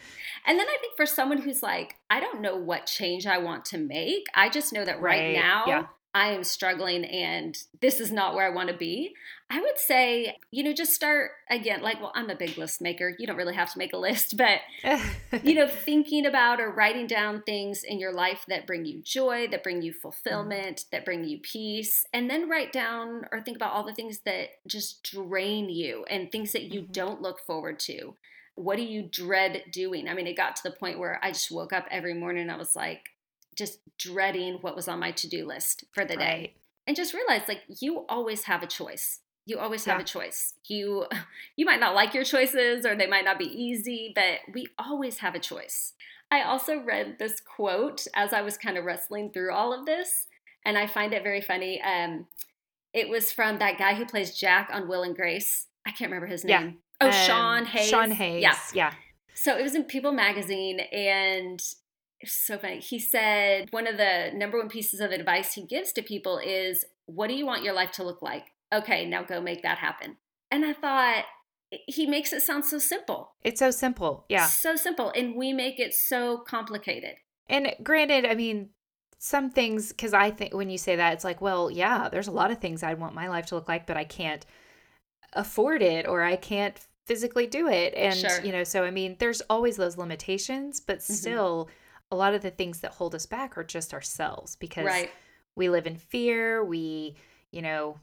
And 0.45 0.59
then 0.59 0.67
I 0.67 0.77
think 0.81 0.95
for 0.97 1.05
someone 1.05 1.37
who's 1.37 1.63
like, 1.63 1.95
I 2.09 2.19
don't 2.19 2.41
know 2.41 2.57
what 2.57 2.85
change 2.85 3.25
I 3.25 3.37
want 3.37 3.63
to 3.65 3.77
make, 3.77 4.25
I 4.33 4.49
just 4.49 4.73
know 4.73 4.83
that 4.83 5.01
right, 5.01 5.21
right 5.21 5.35
now 5.35 5.63
yeah. 5.67 5.85
I 6.15 6.29
am 6.29 6.45
struggling 6.45 7.03
and 7.03 7.61
this 7.81 7.99
is 7.99 8.09
not 8.09 8.35
where 8.35 8.45
I 8.45 8.55
want 8.55 8.69
to 8.69 8.73
be. 8.73 9.13
I 9.49 9.59
would 9.59 9.77
say, 9.77 10.37
you 10.49 10.63
know, 10.63 10.71
just 10.71 10.93
start 10.93 11.31
again, 11.49 11.81
like, 11.81 11.99
well, 11.99 12.13
I'm 12.15 12.29
a 12.29 12.35
big 12.35 12.57
list 12.57 12.81
maker. 12.81 13.13
You 13.19 13.27
don't 13.27 13.35
really 13.35 13.53
have 13.53 13.73
to 13.73 13.77
make 13.77 13.91
a 13.91 13.97
list, 13.97 14.37
but, 14.37 14.61
you 15.43 15.53
know, 15.55 15.67
thinking 15.67 16.25
about 16.25 16.61
or 16.61 16.71
writing 16.71 17.05
down 17.05 17.41
things 17.41 17.83
in 17.83 17.99
your 17.99 18.13
life 18.13 18.45
that 18.47 18.65
bring 18.65 18.85
you 18.85 19.01
joy, 19.03 19.49
that 19.49 19.61
bring 19.61 19.81
you 19.81 19.91
mm-hmm. 19.91 19.99
fulfillment, 19.99 20.85
that 20.93 21.03
bring 21.03 21.25
you 21.25 21.39
peace. 21.39 22.05
And 22.13 22.29
then 22.29 22.49
write 22.49 22.71
down 22.71 23.25
or 23.33 23.41
think 23.41 23.57
about 23.57 23.73
all 23.73 23.83
the 23.83 23.93
things 23.93 24.19
that 24.19 24.51
just 24.65 25.03
drain 25.03 25.69
you 25.69 26.05
and 26.09 26.31
things 26.31 26.53
that 26.53 26.73
you 26.73 26.83
mm-hmm. 26.83 26.93
don't 26.93 27.21
look 27.21 27.41
forward 27.41 27.77
to. 27.81 28.15
What 28.55 28.77
do 28.77 28.83
you 28.83 29.03
dread 29.03 29.63
doing? 29.69 30.07
I 30.07 30.13
mean, 30.13 30.27
it 30.27 30.37
got 30.37 30.55
to 30.55 30.63
the 30.63 30.71
point 30.71 30.97
where 30.97 31.19
I 31.21 31.33
just 31.33 31.51
woke 31.51 31.73
up 31.73 31.87
every 31.91 32.13
morning 32.13 32.43
and 32.43 32.51
I 32.53 32.55
was 32.55 32.73
like, 32.73 33.09
just 33.55 33.79
dreading 33.97 34.57
what 34.61 34.75
was 34.75 34.87
on 34.87 34.99
my 34.99 35.11
to-do 35.11 35.45
list 35.45 35.85
for 35.93 36.05
the 36.05 36.15
day 36.15 36.25
right. 36.25 36.53
and 36.87 36.95
just 36.95 37.13
realize 37.13 37.43
like 37.47 37.61
you 37.79 38.05
always 38.09 38.43
have 38.43 38.63
a 38.63 38.67
choice. 38.67 39.19
You 39.47 39.59
always 39.59 39.85
have 39.85 39.99
yeah. 39.99 40.03
a 40.03 40.05
choice. 40.05 40.53
You 40.67 41.05
you 41.55 41.65
might 41.65 41.79
not 41.79 41.95
like 41.95 42.13
your 42.13 42.23
choices 42.23 42.85
or 42.85 42.95
they 42.95 43.07
might 43.07 43.25
not 43.25 43.39
be 43.39 43.45
easy 43.45 44.11
but 44.15 44.39
we 44.53 44.67
always 44.77 45.19
have 45.19 45.35
a 45.35 45.39
choice. 45.39 45.93
I 46.31 46.41
also 46.41 46.79
read 46.79 47.17
this 47.19 47.39
quote 47.39 48.07
as 48.15 48.33
i 48.33 48.41
was 48.41 48.57
kind 48.57 48.77
of 48.77 48.83
wrestling 48.83 49.29
through 49.31 49.53
all 49.53 49.71
of 49.71 49.85
this 49.85 50.27
and 50.65 50.75
i 50.75 50.87
find 50.87 51.13
it 51.13 51.21
very 51.21 51.39
funny 51.39 51.79
um, 51.83 52.25
it 52.95 53.09
was 53.09 53.31
from 53.31 53.59
that 53.59 53.77
guy 53.77 53.93
who 53.93 54.05
plays 54.05 54.35
jack 54.35 54.69
on 54.71 54.87
will 54.87 55.03
and 55.03 55.15
grace. 55.15 55.67
I 55.85 55.91
can't 55.91 56.09
remember 56.09 56.27
his 56.27 56.45
name. 56.45 56.79
Yeah. 57.01 57.07
oh 57.07 57.07
um, 57.07 57.11
sean 57.11 57.65
hayes? 57.65 57.89
Sean 57.89 58.11
hayes. 58.11 58.41
Yeah. 58.41 58.57
Yeah. 58.73 58.93
So 59.35 59.57
it 59.57 59.61
was 59.61 59.75
in 59.75 59.83
people 59.83 60.13
magazine 60.13 60.79
and 60.79 61.61
so 62.25 62.57
funny. 62.57 62.79
He 62.79 62.99
said 62.99 63.67
one 63.71 63.87
of 63.87 63.97
the 63.97 64.31
number 64.33 64.57
one 64.57 64.69
pieces 64.69 64.99
of 64.99 65.11
advice 65.11 65.53
he 65.53 65.65
gives 65.65 65.91
to 65.93 66.01
people 66.01 66.37
is, 66.37 66.85
What 67.05 67.27
do 67.27 67.33
you 67.33 67.45
want 67.45 67.63
your 67.63 67.73
life 67.73 67.91
to 67.93 68.03
look 68.03 68.21
like? 68.21 68.45
Okay, 68.73 69.05
now 69.05 69.23
go 69.23 69.41
make 69.41 69.63
that 69.63 69.77
happen. 69.77 70.17
And 70.51 70.65
I 70.65 70.73
thought, 70.73 71.25
he 71.87 72.05
makes 72.05 72.31
it 72.33 72.41
sound 72.41 72.65
so 72.65 72.77
simple. 72.77 73.33
It's 73.43 73.59
so 73.59 73.71
simple. 73.71 74.25
Yeah. 74.29 74.47
So 74.47 74.75
simple. 74.75 75.11
And 75.15 75.35
we 75.35 75.53
make 75.53 75.79
it 75.79 75.93
so 75.93 76.37
complicated. 76.37 77.15
And 77.47 77.73
granted, 77.83 78.25
I 78.25 78.35
mean, 78.35 78.69
some 79.17 79.49
things, 79.49 79.89
because 79.89 80.13
I 80.13 80.31
think 80.31 80.53
when 80.53 80.69
you 80.69 80.77
say 80.77 80.95
that, 80.95 81.13
it's 81.13 81.23
like, 81.23 81.41
well, 81.41 81.69
yeah, 81.71 82.09
there's 82.09 82.27
a 82.27 82.31
lot 82.31 82.51
of 82.51 82.59
things 82.59 82.83
I'd 82.83 82.99
want 82.99 83.15
my 83.15 83.27
life 83.27 83.47
to 83.47 83.55
look 83.55 83.67
like, 83.67 83.87
but 83.87 83.97
I 83.97 84.03
can't 84.03 84.45
afford 85.33 85.81
it 85.81 86.07
or 86.07 86.23
I 86.23 86.35
can't 86.35 86.79
physically 87.05 87.47
do 87.47 87.67
it. 87.67 87.93
And, 87.95 88.15
sure. 88.15 88.43
you 88.43 88.51
know, 88.51 88.63
so 88.63 88.83
I 88.83 88.91
mean, 88.91 89.15
there's 89.19 89.41
always 89.41 89.77
those 89.77 89.97
limitations, 89.97 90.79
but 90.79 90.99
mm-hmm. 90.99 91.13
A 92.11 92.15
lot 92.15 92.33
of 92.33 92.41
the 92.41 92.51
things 92.51 92.79
that 92.81 92.91
hold 92.91 93.15
us 93.15 93.25
back 93.25 93.57
are 93.57 93.63
just 93.63 93.93
ourselves 93.93 94.55
because 94.55 94.85
right. 94.85 95.11
we 95.55 95.69
live 95.69 95.87
in 95.87 95.95
fear. 95.95 96.63
We, 96.63 97.15
you 97.51 97.61
know, 97.61 97.99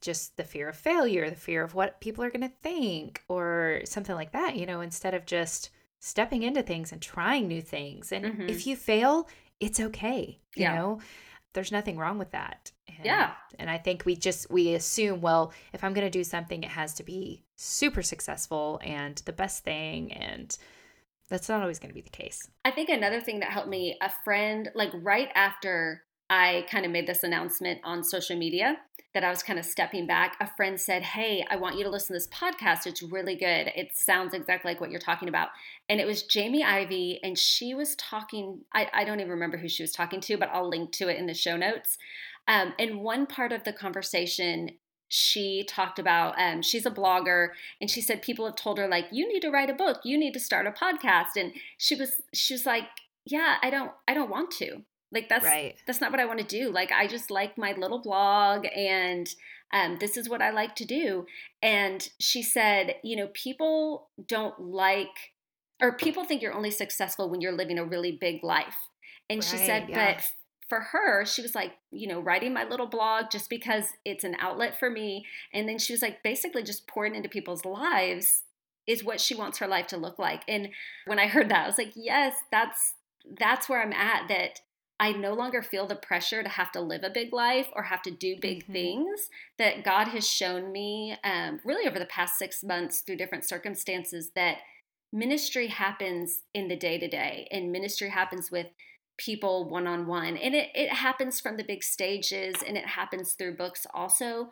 just 0.00 0.36
the 0.36 0.44
fear 0.44 0.68
of 0.68 0.76
failure, 0.76 1.30
the 1.30 1.36
fear 1.36 1.62
of 1.62 1.74
what 1.74 2.00
people 2.00 2.24
are 2.24 2.30
going 2.30 2.48
to 2.48 2.56
think, 2.62 3.22
or 3.28 3.82
something 3.84 4.14
like 4.14 4.32
that, 4.32 4.56
you 4.56 4.66
know, 4.66 4.80
instead 4.80 5.14
of 5.14 5.26
just 5.26 5.70
stepping 6.00 6.42
into 6.42 6.62
things 6.62 6.90
and 6.90 7.00
trying 7.00 7.46
new 7.46 7.62
things. 7.62 8.10
And 8.10 8.24
mm-hmm. 8.24 8.48
if 8.48 8.66
you 8.66 8.74
fail, 8.74 9.28
it's 9.60 9.78
okay. 9.78 10.40
You 10.56 10.62
yeah. 10.62 10.74
know, 10.74 11.00
there's 11.52 11.70
nothing 11.70 11.98
wrong 11.98 12.18
with 12.18 12.32
that. 12.32 12.72
And, 12.88 13.04
yeah. 13.04 13.32
And 13.58 13.70
I 13.70 13.78
think 13.78 14.04
we 14.04 14.16
just, 14.16 14.50
we 14.50 14.74
assume, 14.74 15.20
well, 15.20 15.52
if 15.72 15.84
I'm 15.84 15.92
going 15.92 16.06
to 16.06 16.10
do 16.10 16.24
something, 16.24 16.64
it 16.64 16.70
has 16.70 16.94
to 16.94 17.04
be 17.04 17.44
super 17.56 18.02
successful 18.02 18.80
and 18.82 19.16
the 19.24 19.32
best 19.32 19.62
thing. 19.62 20.12
And, 20.12 20.56
that's 21.32 21.48
not 21.48 21.62
always 21.62 21.78
going 21.78 21.88
to 21.88 21.94
be 21.94 22.02
the 22.02 22.10
case. 22.10 22.46
I 22.62 22.70
think 22.70 22.90
another 22.90 23.18
thing 23.18 23.40
that 23.40 23.50
helped 23.50 23.68
me, 23.68 23.96
a 24.02 24.10
friend, 24.22 24.70
like 24.74 24.90
right 24.92 25.30
after 25.34 26.02
I 26.28 26.66
kind 26.70 26.84
of 26.84 26.92
made 26.92 27.06
this 27.06 27.24
announcement 27.24 27.80
on 27.84 28.04
social 28.04 28.36
media 28.36 28.76
that 29.14 29.24
I 29.24 29.30
was 29.30 29.42
kind 29.42 29.58
of 29.58 29.64
stepping 29.64 30.06
back, 30.06 30.36
a 30.40 30.50
friend 30.56 30.78
said, 30.78 31.02
Hey, 31.02 31.44
I 31.50 31.56
want 31.56 31.76
you 31.76 31.84
to 31.84 31.90
listen 31.90 32.08
to 32.08 32.12
this 32.14 32.28
podcast. 32.28 32.86
It's 32.86 33.02
really 33.02 33.34
good. 33.34 33.72
It 33.74 33.96
sounds 33.96 34.34
exactly 34.34 34.70
like 34.70 34.80
what 34.80 34.90
you're 34.90 35.00
talking 35.00 35.28
about. 35.28 35.48
And 35.88 36.00
it 36.00 36.06
was 36.06 36.22
Jamie 36.22 36.64
Ivey, 36.64 37.18
and 37.22 37.38
she 37.38 37.74
was 37.74 37.96
talking, 37.96 38.60
I, 38.74 38.88
I 38.92 39.04
don't 39.04 39.20
even 39.20 39.32
remember 39.32 39.56
who 39.56 39.68
she 39.68 39.82
was 39.82 39.92
talking 39.92 40.20
to, 40.20 40.36
but 40.36 40.50
I'll 40.52 40.68
link 40.68 40.92
to 40.92 41.08
it 41.08 41.18
in 41.18 41.26
the 41.26 41.34
show 41.34 41.56
notes. 41.56 41.96
Um, 42.46 42.74
and 42.78 43.00
one 43.00 43.26
part 43.26 43.52
of 43.52 43.64
the 43.64 43.72
conversation, 43.72 44.70
she 45.14 45.62
talked 45.68 45.98
about 45.98 46.40
um, 46.40 46.62
she's 46.62 46.86
a 46.86 46.90
blogger 46.90 47.48
and 47.82 47.90
she 47.90 48.00
said 48.00 48.22
people 48.22 48.46
have 48.46 48.56
told 48.56 48.78
her 48.78 48.88
like 48.88 49.08
you 49.12 49.30
need 49.30 49.40
to 49.40 49.50
write 49.50 49.68
a 49.68 49.74
book. 49.74 50.00
You 50.04 50.16
need 50.16 50.32
to 50.32 50.40
start 50.40 50.66
a 50.66 50.70
podcast. 50.70 51.36
And 51.36 51.52
she 51.76 51.94
was 51.94 52.22
she 52.32 52.54
was 52.54 52.64
like 52.64 52.84
yeah 53.26 53.56
i 53.62 53.68
don't 53.68 53.92
i 54.08 54.14
don't 54.14 54.30
want 54.30 54.50
to. 54.52 54.84
Like 55.12 55.28
that's 55.28 55.44
right. 55.44 55.74
that's 55.86 56.00
not 56.00 56.12
what 56.12 56.20
i 56.20 56.24
want 56.24 56.38
to 56.38 56.46
do. 56.46 56.70
Like 56.70 56.92
i 56.92 57.06
just 57.06 57.30
like 57.30 57.58
my 57.58 57.72
little 57.72 58.00
blog 58.00 58.64
and 58.74 59.28
um, 59.74 59.98
this 60.00 60.16
is 60.16 60.30
what 60.30 60.40
i 60.40 60.48
like 60.48 60.74
to 60.76 60.86
do. 60.86 61.26
And 61.60 62.08
she 62.18 62.42
said 62.42 62.94
you 63.04 63.14
know 63.14 63.28
people 63.34 64.08
don't 64.26 64.58
like 64.58 65.34
or 65.82 65.92
people 65.92 66.24
think 66.24 66.40
you're 66.40 66.54
only 66.54 66.70
successful 66.70 67.28
when 67.28 67.42
you're 67.42 67.52
living 67.52 67.78
a 67.78 67.84
really 67.84 68.16
big 68.18 68.42
life. 68.42 68.76
And 69.28 69.40
right, 69.40 69.44
she 69.44 69.58
said 69.58 69.90
yeah. 69.90 70.14
but 70.14 70.32
for 70.72 70.80
her, 70.80 71.26
she 71.26 71.42
was 71.42 71.54
like, 71.54 71.72
you 71.90 72.06
know, 72.06 72.18
writing 72.18 72.54
my 72.54 72.64
little 72.64 72.86
blog 72.86 73.26
just 73.30 73.50
because 73.50 73.88
it's 74.06 74.24
an 74.24 74.34
outlet 74.40 74.78
for 74.78 74.88
me. 74.88 75.26
And 75.52 75.68
then 75.68 75.78
she 75.78 75.92
was 75.92 76.00
like, 76.00 76.22
basically 76.22 76.62
just 76.62 76.86
pouring 76.86 77.14
into 77.14 77.28
people's 77.28 77.66
lives 77.66 78.44
is 78.86 79.04
what 79.04 79.20
she 79.20 79.34
wants 79.34 79.58
her 79.58 79.66
life 79.66 79.86
to 79.88 79.98
look 79.98 80.18
like. 80.18 80.44
And 80.48 80.70
when 81.04 81.18
I 81.18 81.26
heard 81.26 81.50
that, 81.50 81.64
I 81.64 81.66
was 81.66 81.76
like, 81.76 81.92
yes, 81.94 82.36
that's 82.50 82.94
that's 83.38 83.68
where 83.68 83.82
I'm 83.82 83.92
at 83.92 84.28
that 84.28 84.62
I 84.98 85.12
no 85.12 85.34
longer 85.34 85.60
feel 85.60 85.86
the 85.86 85.94
pressure 85.94 86.42
to 86.42 86.48
have 86.48 86.72
to 86.72 86.80
live 86.80 87.04
a 87.04 87.10
big 87.10 87.34
life 87.34 87.68
or 87.76 87.82
have 87.82 88.00
to 88.04 88.10
do 88.10 88.36
big 88.40 88.62
mm-hmm. 88.62 88.72
things. 88.72 89.28
That 89.58 89.84
God 89.84 90.08
has 90.08 90.26
shown 90.26 90.72
me, 90.72 91.18
um, 91.22 91.60
really 91.66 91.86
over 91.86 91.98
the 91.98 92.06
past 92.06 92.38
six 92.38 92.64
months 92.64 93.00
through 93.00 93.16
different 93.16 93.44
circumstances, 93.44 94.30
that 94.36 94.56
ministry 95.12 95.66
happens 95.66 96.44
in 96.54 96.68
the 96.68 96.76
day 96.76 96.98
to 96.98 97.08
day, 97.08 97.46
and 97.50 97.70
ministry 97.70 98.08
happens 98.08 98.50
with 98.50 98.68
people 99.24 99.68
one 99.68 99.86
on 99.86 100.06
one. 100.06 100.36
And 100.36 100.54
it, 100.54 100.70
it 100.74 100.90
happens 100.90 101.40
from 101.40 101.56
the 101.56 101.64
big 101.64 101.82
stages 101.82 102.56
and 102.66 102.76
it 102.76 102.86
happens 102.86 103.32
through 103.32 103.56
books 103.56 103.86
also. 103.94 104.50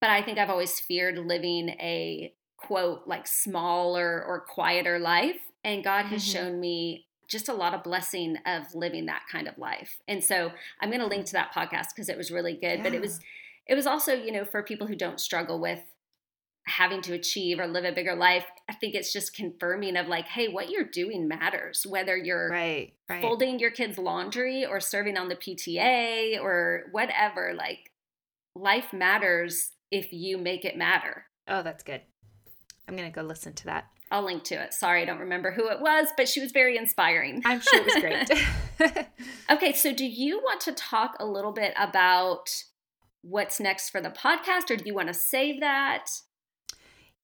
But 0.00 0.10
I 0.10 0.22
think 0.22 0.38
I've 0.38 0.50
always 0.50 0.80
feared 0.80 1.18
living 1.18 1.70
a 1.70 2.32
quote, 2.56 3.02
like 3.06 3.26
smaller 3.26 4.24
or 4.24 4.44
quieter 4.48 4.98
life. 4.98 5.40
And 5.64 5.84
God 5.84 6.06
has 6.06 6.22
mm-hmm. 6.22 6.32
shown 6.32 6.60
me 6.60 7.06
just 7.28 7.48
a 7.48 7.54
lot 7.54 7.74
of 7.74 7.82
blessing 7.82 8.36
of 8.46 8.74
living 8.74 9.06
that 9.06 9.22
kind 9.30 9.46
of 9.46 9.56
life. 9.58 9.98
And 10.08 10.24
so 10.24 10.50
I'm 10.80 10.90
going 10.90 11.00
to 11.00 11.06
link 11.06 11.26
to 11.26 11.32
that 11.32 11.54
podcast 11.54 11.88
because 11.94 12.08
it 12.08 12.16
was 12.16 12.30
really 12.30 12.54
good. 12.54 12.78
Yeah. 12.78 12.82
But 12.82 12.94
it 12.94 13.00
was, 13.00 13.20
it 13.66 13.74
was 13.74 13.86
also, 13.86 14.14
you 14.14 14.32
know, 14.32 14.44
for 14.44 14.62
people 14.62 14.86
who 14.86 14.96
don't 14.96 15.20
struggle 15.20 15.60
with 15.60 15.80
having 16.70 17.02
to 17.02 17.12
achieve 17.12 17.58
or 17.58 17.66
live 17.66 17.84
a 17.84 17.92
bigger 17.92 18.14
life. 18.14 18.46
I 18.68 18.74
think 18.74 18.94
it's 18.94 19.12
just 19.12 19.34
confirming 19.34 19.96
of 19.96 20.06
like, 20.06 20.26
hey, 20.26 20.48
what 20.48 20.70
you're 20.70 20.84
doing 20.84 21.28
matters, 21.28 21.86
whether 21.88 22.16
you're 22.16 22.48
right, 22.48 22.92
right. 23.08 23.22
folding 23.22 23.58
your 23.58 23.70
kids' 23.70 23.98
laundry 23.98 24.64
or 24.64 24.80
serving 24.80 25.18
on 25.18 25.28
the 25.28 25.36
PTA 25.36 26.40
or 26.40 26.84
whatever. 26.92 27.52
Like, 27.56 27.90
life 28.54 28.92
matters 28.92 29.72
if 29.90 30.12
you 30.12 30.38
make 30.38 30.64
it 30.64 30.76
matter. 30.76 31.26
Oh, 31.48 31.62
that's 31.62 31.82
good. 31.82 32.02
I'm 32.88 32.96
going 32.96 33.10
to 33.10 33.14
go 33.14 33.22
listen 33.22 33.52
to 33.54 33.64
that. 33.66 33.86
I'll 34.10 34.24
link 34.24 34.42
to 34.44 34.56
it. 34.56 34.74
Sorry, 34.74 35.02
I 35.02 35.04
don't 35.04 35.20
remember 35.20 35.52
who 35.52 35.68
it 35.68 35.80
was, 35.80 36.08
but 36.16 36.28
she 36.28 36.40
was 36.40 36.50
very 36.50 36.76
inspiring. 36.76 37.42
I'm 37.44 37.60
sure 37.60 37.80
it 37.80 37.86
was 37.86 38.00
great. 38.00 39.06
okay, 39.50 39.72
so 39.72 39.92
do 39.92 40.04
you 40.04 40.38
want 40.38 40.60
to 40.62 40.72
talk 40.72 41.16
a 41.20 41.26
little 41.26 41.52
bit 41.52 41.72
about 41.78 42.50
what's 43.22 43.60
next 43.60 43.90
for 43.90 44.00
the 44.00 44.10
podcast, 44.10 44.70
or 44.70 44.76
do 44.76 44.84
you 44.84 44.94
want 44.94 45.08
to 45.08 45.14
save 45.14 45.60
that? 45.60 46.06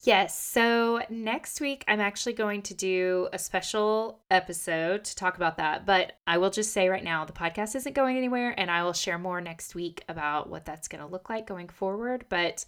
Yes. 0.03 0.41
So 0.41 1.01
next 1.09 1.61
week, 1.61 1.85
I'm 1.89 2.01
actually 2.01 2.35
going 2.35 2.63
to 2.63 2.75
do 2.75 3.29
a 3.33 3.39
special 3.39 4.21
episode 4.31 5.05
to 5.05 5.17
talk 5.17 5.37
about 5.37 5.57
that. 5.57 5.87
But 5.87 6.13
I 6.27 6.39
will 6.39 6.51
just 6.51 6.73
say 6.73 6.89
right 6.89 7.03
now, 7.03 7.25
the 7.25 7.33
podcast 7.33 7.75
isn't 7.75 7.95
going 7.95 8.17
anywhere, 8.17 8.55
and 8.59 8.71
I 8.71 8.85
will 8.85 8.93
share 8.93 9.19
more 9.19 9.41
next 9.41 9.75
week 9.75 10.05
about 10.09 10.49
what 10.49 10.65
that's 10.65 10.89
going 10.89 11.03
to 11.03 11.11
look 11.11 11.29
like 11.29 11.47
going 11.47 11.69
forward. 11.69 12.27
But 12.29 12.65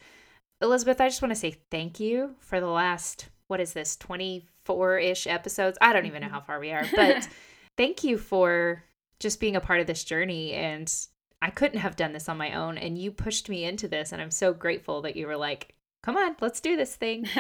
Elizabeth, 0.61 1.01
I 1.01 1.09
just 1.09 1.23
want 1.23 1.31
to 1.31 1.41
say 1.41 1.57
thank 1.71 2.01
you 2.01 2.35
for 2.41 2.61
the 2.61 2.67
last, 2.67 3.29
what 3.47 3.61
is 3.61 3.73
this, 3.73 3.97
24 3.97 4.99
ish 4.99 5.27
episodes? 5.27 5.79
I 5.81 5.93
don't 5.93 6.07
even 6.07 6.23
know 6.23 6.27
mm-hmm. 6.27 6.35
how 6.35 6.41
far 6.41 6.59
we 6.59 6.73
are, 6.73 6.85
but 6.97 7.29
thank 7.77 8.03
you 8.03 8.19
for 8.19 8.83
just 9.21 9.39
being 9.39 9.55
a 9.55 9.61
part 9.61 9.81
of 9.81 9.87
this 9.87 10.03
journey. 10.03 10.55
And 10.55 10.93
I 11.41 11.51
couldn't 11.51 11.81
have 11.81 11.95
done 11.95 12.13
this 12.13 12.29
on 12.29 12.37
my 12.37 12.55
own. 12.55 12.79
And 12.79 12.99
you 12.99 13.13
pushed 13.13 13.49
me 13.49 13.65
into 13.65 13.87
this. 13.87 14.13
And 14.13 14.21
I'm 14.21 14.33
so 14.33 14.53
grateful 14.53 15.03
that 15.03 15.15
you 15.15 15.27
were 15.27 15.37
like, 15.37 15.75
come 16.03 16.17
on, 16.17 16.37
let's 16.41 16.61
do 16.61 16.77
this 16.77 16.97
thing. 16.97 17.27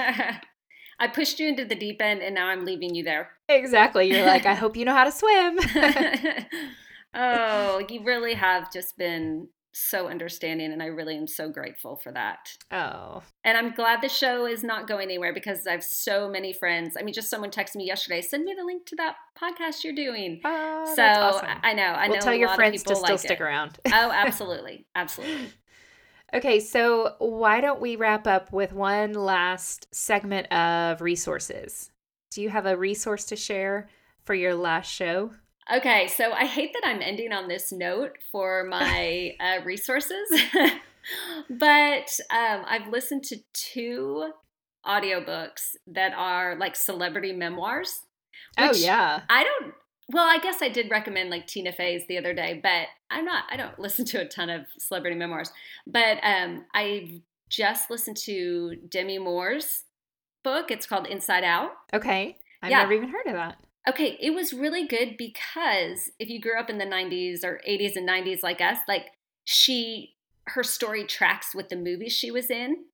I 1.01 1.07
pushed 1.07 1.39
you 1.39 1.49
into 1.49 1.65
the 1.65 1.77
deep 1.77 2.03
end 2.03 2.23
and 2.23 2.35
now 2.35 2.49
I'm 2.49 2.65
leaving 2.65 2.95
you 2.95 3.05
there. 3.05 3.31
Exactly. 3.49 4.11
You're 4.11 4.27
like, 4.27 4.47
I 4.47 4.55
hope 4.55 4.77
you 4.77 4.85
know 4.85 4.95
how 4.95 5.05
to 5.05 5.13
swim. 5.13 5.59
oh, 7.15 7.83
you 7.89 8.03
really 8.05 8.35
have 8.35 8.73
just 8.73 8.99
been 8.99 9.49
so 9.73 10.09
understanding 10.09 10.73
and 10.73 10.83
I 10.83 10.87
really 10.87 11.17
am 11.17 11.29
so 11.29 11.51
grateful 11.51 11.97
for 11.97 12.11
that. 12.13 12.57
Oh. 12.73 13.23
And 13.45 13.57
I'm 13.57 13.75
glad 13.75 14.03
the 14.03 14.09
show 14.09 14.45
is 14.47 14.65
not 14.65 14.89
going 14.89 15.05
anywhere 15.05 15.33
because 15.33 15.65
I 15.69 15.73
have 15.73 15.85
so 15.85 16.29
many 16.29 16.53
friends. 16.53 16.97
I 16.99 17.05
mean, 17.05 17.15
just 17.15 17.31
someone 17.31 17.51
texted 17.51 17.77
me 17.77 17.87
yesterday, 17.87 18.21
send 18.21 18.45
me 18.45 18.55
the 18.59 18.65
link 18.65 18.87
to 18.87 18.97
that 18.97 19.15
podcast 19.41 19.85
you're 19.85 19.95
doing. 19.95 20.41
Oh, 20.45 20.93
so 20.97 21.05
awesome. 21.05 21.49
I 21.63 21.75
know. 21.75 21.83
I 21.83 22.09
we'll 22.09 22.17
know 22.17 22.23
tell 22.23 22.35
your 22.35 22.55
friends 22.57 22.83
to 22.83 22.97
still 22.97 23.03
like 23.03 23.21
stick 23.21 23.41
it. 23.41 23.41
around. 23.41 23.79
oh, 23.87 24.11
absolutely. 24.13 24.87
Absolutely. 24.97 25.53
Okay, 26.35 26.61
so 26.61 27.15
why 27.19 27.61
don't 27.61 27.81
we 27.81 27.97
wrap 27.97 28.27
up 28.27 28.53
with 28.53 28.73
one 28.73 29.15
last 29.15 29.89
segment 29.95 30.53
of 30.53 31.01
resources? 31.01 31.91
Do 32.31 32.43
you 32.43 32.51
have 32.51 32.67
a 32.67 32.77
resource 32.77 33.25
to 33.27 33.37
share 33.37 33.89
for 34.25 34.35
your 34.35 34.55
last 34.55 34.93
show? 34.93 35.31
Okay, 35.75 36.07
so 36.09 36.33
I 36.33 36.45
hate 36.45 36.75
that 36.75 36.87
I'm 36.87 37.01
ending 37.01 37.33
on 37.33 37.49
this 37.49 37.73
note 37.73 38.17
for 38.31 38.65
my 38.65 39.35
uh, 39.41 39.65
resources, 39.65 40.29
but 41.51 42.21
um, 42.31 42.65
I've 42.67 42.89
listened 42.91 43.25
to 43.25 43.39
two 43.55 44.31
audiobooks 44.87 45.77
that 45.87 46.13
are 46.15 46.57
like 46.59 46.77
celebrity 46.77 47.33
memoirs. 47.33 48.03
Oh, 48.57 48.73
yeah. 48.75 49.23
I 49.29 49.45
don't, 49.45 49.75
well, 50.11 50.25
I 50.25 50.39
guess 50.39 50.63
I 50.63 50.69
did 50.69 50.91
recommend 50.91 51.31
like 51.31 51.47
Tina 51.47 51.73
Fey's 51.73 52.07
the 52.07 52.19
other 52.19 52.33
day, 52.33 52.61
but 52.63 52.87
I'm 53.11 53.25
not, 53.25 53.45
I 53.51 53.57
don't 53.57 53.79
listen 53.79 54.05
to 54.07 54.21
a 54.21 54.29
ton 54.29 54.51
of 54.51 54.67
celebrity 54.79 55.17
memoirs, 55.17 55.53
but 55.87 56.19
um, 56.23 56.65
I 56.75 57.21
just 57.49 57.91
listened 57.91 58.17
to 58.19 58.77
Demi 58.89 59.19
Moore's 59.19 59.85
book. 60.45 60.71
It's 60.71 60.87
called 60.87 61.07
Inside 61.07 61.45
Out. 61.45 61.71
Okay. 61.93 62.39
I've 62.63 62.71
yeah. 62.71 62.79
never 62.79 62.95
even 62.95 63.09
heard 63.09 63.27
of 63.27 63.35
that. 63.35 63.59
Okay, 63.89 64.19
it 64.21 64.35
was 64.35 64.53
really 64.53 64.87
good 64.87 65.17
because 65.17 66.11
if 66.19 66.29
you 66.29 66.41
grew 66.41 66.59
up 66.59 66.69
in 66.69 66.79
the 66.79 66.85
90s 66.85 67.43
or 67.43 67.61
80s 67.67 67.97
and 67.97 68.07
90s 68.07 68.43
like 68.43 68.61
us, 68.61 68.79
like 68.87 69.07
she 69.45 70.15
her 70.49 70.63
story 70.63 71.05
tracks 71.05 71.55
with 71.55 71.69
the 71.69 71.77
movies 71.77 72.13
she 72.13 72.31
was 72.31 72.51
in. 72.51 72.85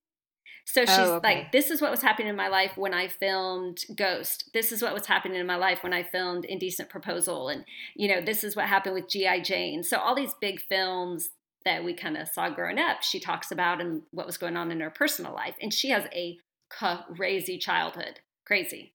So 0.67 0.81
she's 0.85 0.99
oh, 0.99 1.15
okay. 1.17 1.37
like, 1.37 1.53
this 1.53 1.71
is 1.71 1.83
what 1.83 1.91
was 1.91 2.01
happening 2.01 2.29
in 2.29 2.37
my 2.37 2.49
life 2.49 2.73
when 2.77 2.95
I 2.95 3.07
filmed 3.09 3.85
Ghost. 3.95 4.51
This 4.55 4.73
is 4.73 4.83
what 4.83 4.95
was 4.95 5.07
happening 5.07 5.39
in 5.39 5.47
my 5.47 5.57
life 5.57 5.83
when 5.83 5.93
I 5.93 6.03
filmed 6.03 6.47
Indecent 6.47 6.89
Proposal. 6.89 7.49
And, 7.49 7.65
you 7.95 8.09
know, 8.09 8.23
this 8.23 8.43
is 8.43 8.57
what 8.57 8.67
happened 8.67 8.95
with 8.95 9.09
G.I. 9.09 9.41
Jane. 9.41 9.83
So 9.83 9.99
all 9.99 10.15
these 10.15 10.35
big 10.41 10.61
films 10.61 11.31
that 11.65 11.85
we 11.85 11.93
kind 11.93 12.17
of 12.17 12.29
saw 12.29 12.49
growing 12.49 12.79
up, 12.79 13.03
she 13.03 13.21
talks 13.21 13.51
about 13.51 13.81
and 13.81 14.03
what 14.11 14.27
was 14.27 14.39
going 14.39 14.57
on 14.57 14.71
in 14.71 14.81
her 14.81 14.91
personal 14.91 15.35
life. 15.35 15.55
And 15.61 15.73
she 15.73 15.91
has 15.91 16.07
a 16.15 16.39
crazy 16.71 17.59
childhood. 17.59 18.21
Crazy. 18.47 18.94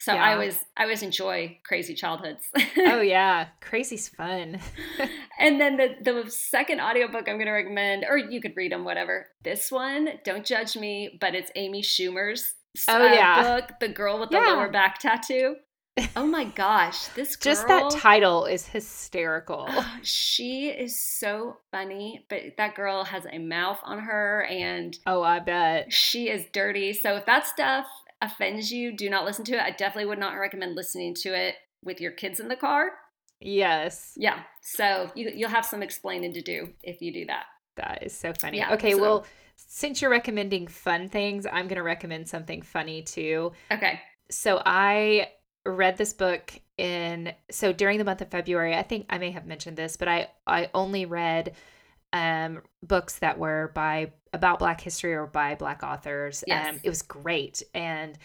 So 0.00 0.14
yeah. 0.14 0.22
I 0.22 0.36
was 0.36 0.56
I 0.76 0.84
always 0.84 1.02
enjoy 1.02 1.58
crazy 1.64 1.94
childhoods. 1.94 2.44
oh 2.78 3.00
yeah, 3.00 3.48
crazy's 3.60 4.08
fun. 4.08 4.60
and 5.38 5.60
then 5.60 5.76
the 5.76 5.96
the 6.00 6.30
second 6.30 6.80
audiobook 6.80 7.28
I'm 7.28 7.36
going 7.36 7.46
to 7.46 7.52
recommend 7.52 8.04
or 8.08 8.16
you 8.16 8.40
could 8.40 8.56
read 8.56 8.72
them 8.72 8.84
whatever. 8.84 9.26
This 9.42 9.72
one, 9.72 10.10
don't 10.24 10.46
judge 10.46 10.76
me, 10.76 11.18
but 11.20 11.34
it's 11.34 11.50
Amy 11.56 11.82
Schumer's 11.82 12.54
oh, 12.88 13.08
uh, 13.08 13.12
yeah. 13.12 13.42
book, 13.42 13.70
The 13.80 13.88
Girl 13.88 14.20
with 14.20 14.30
the 14.30 14.36
yeah. 14.36 14.52
Lower 14.52 14.70
Back 14.70 14.98
Tattoo. 14.98 15.56
Oh 16.14 16.26
my 16.26 16.44
gosh, 16.56 17.08
this 17.08 17.34
girl, 17.34 17.52
just 17.52 17.66
that 17.68 17.90
title 17.90 18.44
is 18.44 18.66
hysterical. 18.66 19.68
she 20.02 20.68
is 20.68 21.00
so 21.00 21.58
funny, 21.72 22.24
but 22.28 22.56
that 22.56 22.74
girl 22.74 23.04
has 23.04 23.26
a 23.30 23.38
mouth 23.38 23.80
on 23.82 23.98
her, 24.00 24.46
and 24.48 24.96
oh, 25.06 25.22
I 25.22 25.40
bet 25.40 25.92
she 25.92 26.28
is 26.28 26.44
dirty. 26.52 26.92
So 26.92 27.16
if 27.16 27.26
that 27.26 27.46
stuff 27.46 27.86
offends 28.20 28.70
you, 28.70 28.96
do 28.96 29.08
not 29.08 29.24
listen 29.24 29.44
to 29.46 29.54
it. 29.54 29.60
I 29.60 29.70
definitely 29.70 30.06
would 30.06 30.18
not 30.18 30.34
recommend 30.34 30.74
listening 30.74 31.14
to 31.16 31.34
it 31.34 31.56
with 31.82 32.00
your 32.00 32.12
kids 32.12 32.40
in 32.40 32.48
the 32.48 32.56
car. 32.56 32.90
Yes. 33.40 34.12
Yeah. 34.16 34.42
So 34.62 35.10
you, 35.14 35.30
you'll 35.34 35.50
have 35.50 35.64
some 35.66 35.82
explaining 35.82 36.32
to 36.34 36.42
do 36.42 36.72
if 36.82 37.00
you 37.00 37.12
do 37.12 37.26
that. 37.26 37.44
That 37.76 38.02
is 38.02 38.16
so 38.16 38.32
funny. 38.32 38.58
Yeah, 38.58 38.74
okay. 38.74 38.92
So, 38.92 39.00
well, 39.00 39.26
since 39.56 40.02
you're 40.02 40.10
recommending 40.10 40.66
fun 40.66 41.08
things, 41.08 41.46
I'm 41.46 41.68
going 41.68 41.76
to 41.76 41.82
recommend 41.82 42.28
something 42.28 42.62
funny 42.62 43.02
too. 43.02 43.52
Okay. 43.70 44.00
So 44.30 44.60
I 44.64 45.28
read 45.64 45.96
this 45.96 46.12
book 46.12 46.52
in 46.76 47.32
so 47.50 47.72
during 47.72 47.98
the 47.98 48.04
month 48.04 48.20
of 48.20 48.30
February. 48.30 48.74
I 48.74 48.82
think 48.82 49.06
I 49.10 49.18
may 49.18 49.30
have 49.30 49.46
mentioned 49.46 49.76
this, 49.76 49.96
but 49.96 50.08
I 50.08 50.28
I 50.46 50.70
only 50.74 51.06
read 51.06 51.54
um 52.12 52.62
books 52.82 53.18
that 53.18 53.38
were 53.38 53.70
by 53.74 54.12
about 54.32 54.58
Black 54.58 54.80
history 54.80 55.14
or 55.14 55.26
by 55.26 55.54
Black 55.54 55.82
authors. 55.82 56.44
Yes. 56.46 56.74
Um, 56.74 56.80
it 56.82 56.88
was 56.88 57.02
great. 57.02 57.62
And, 57.74 58.18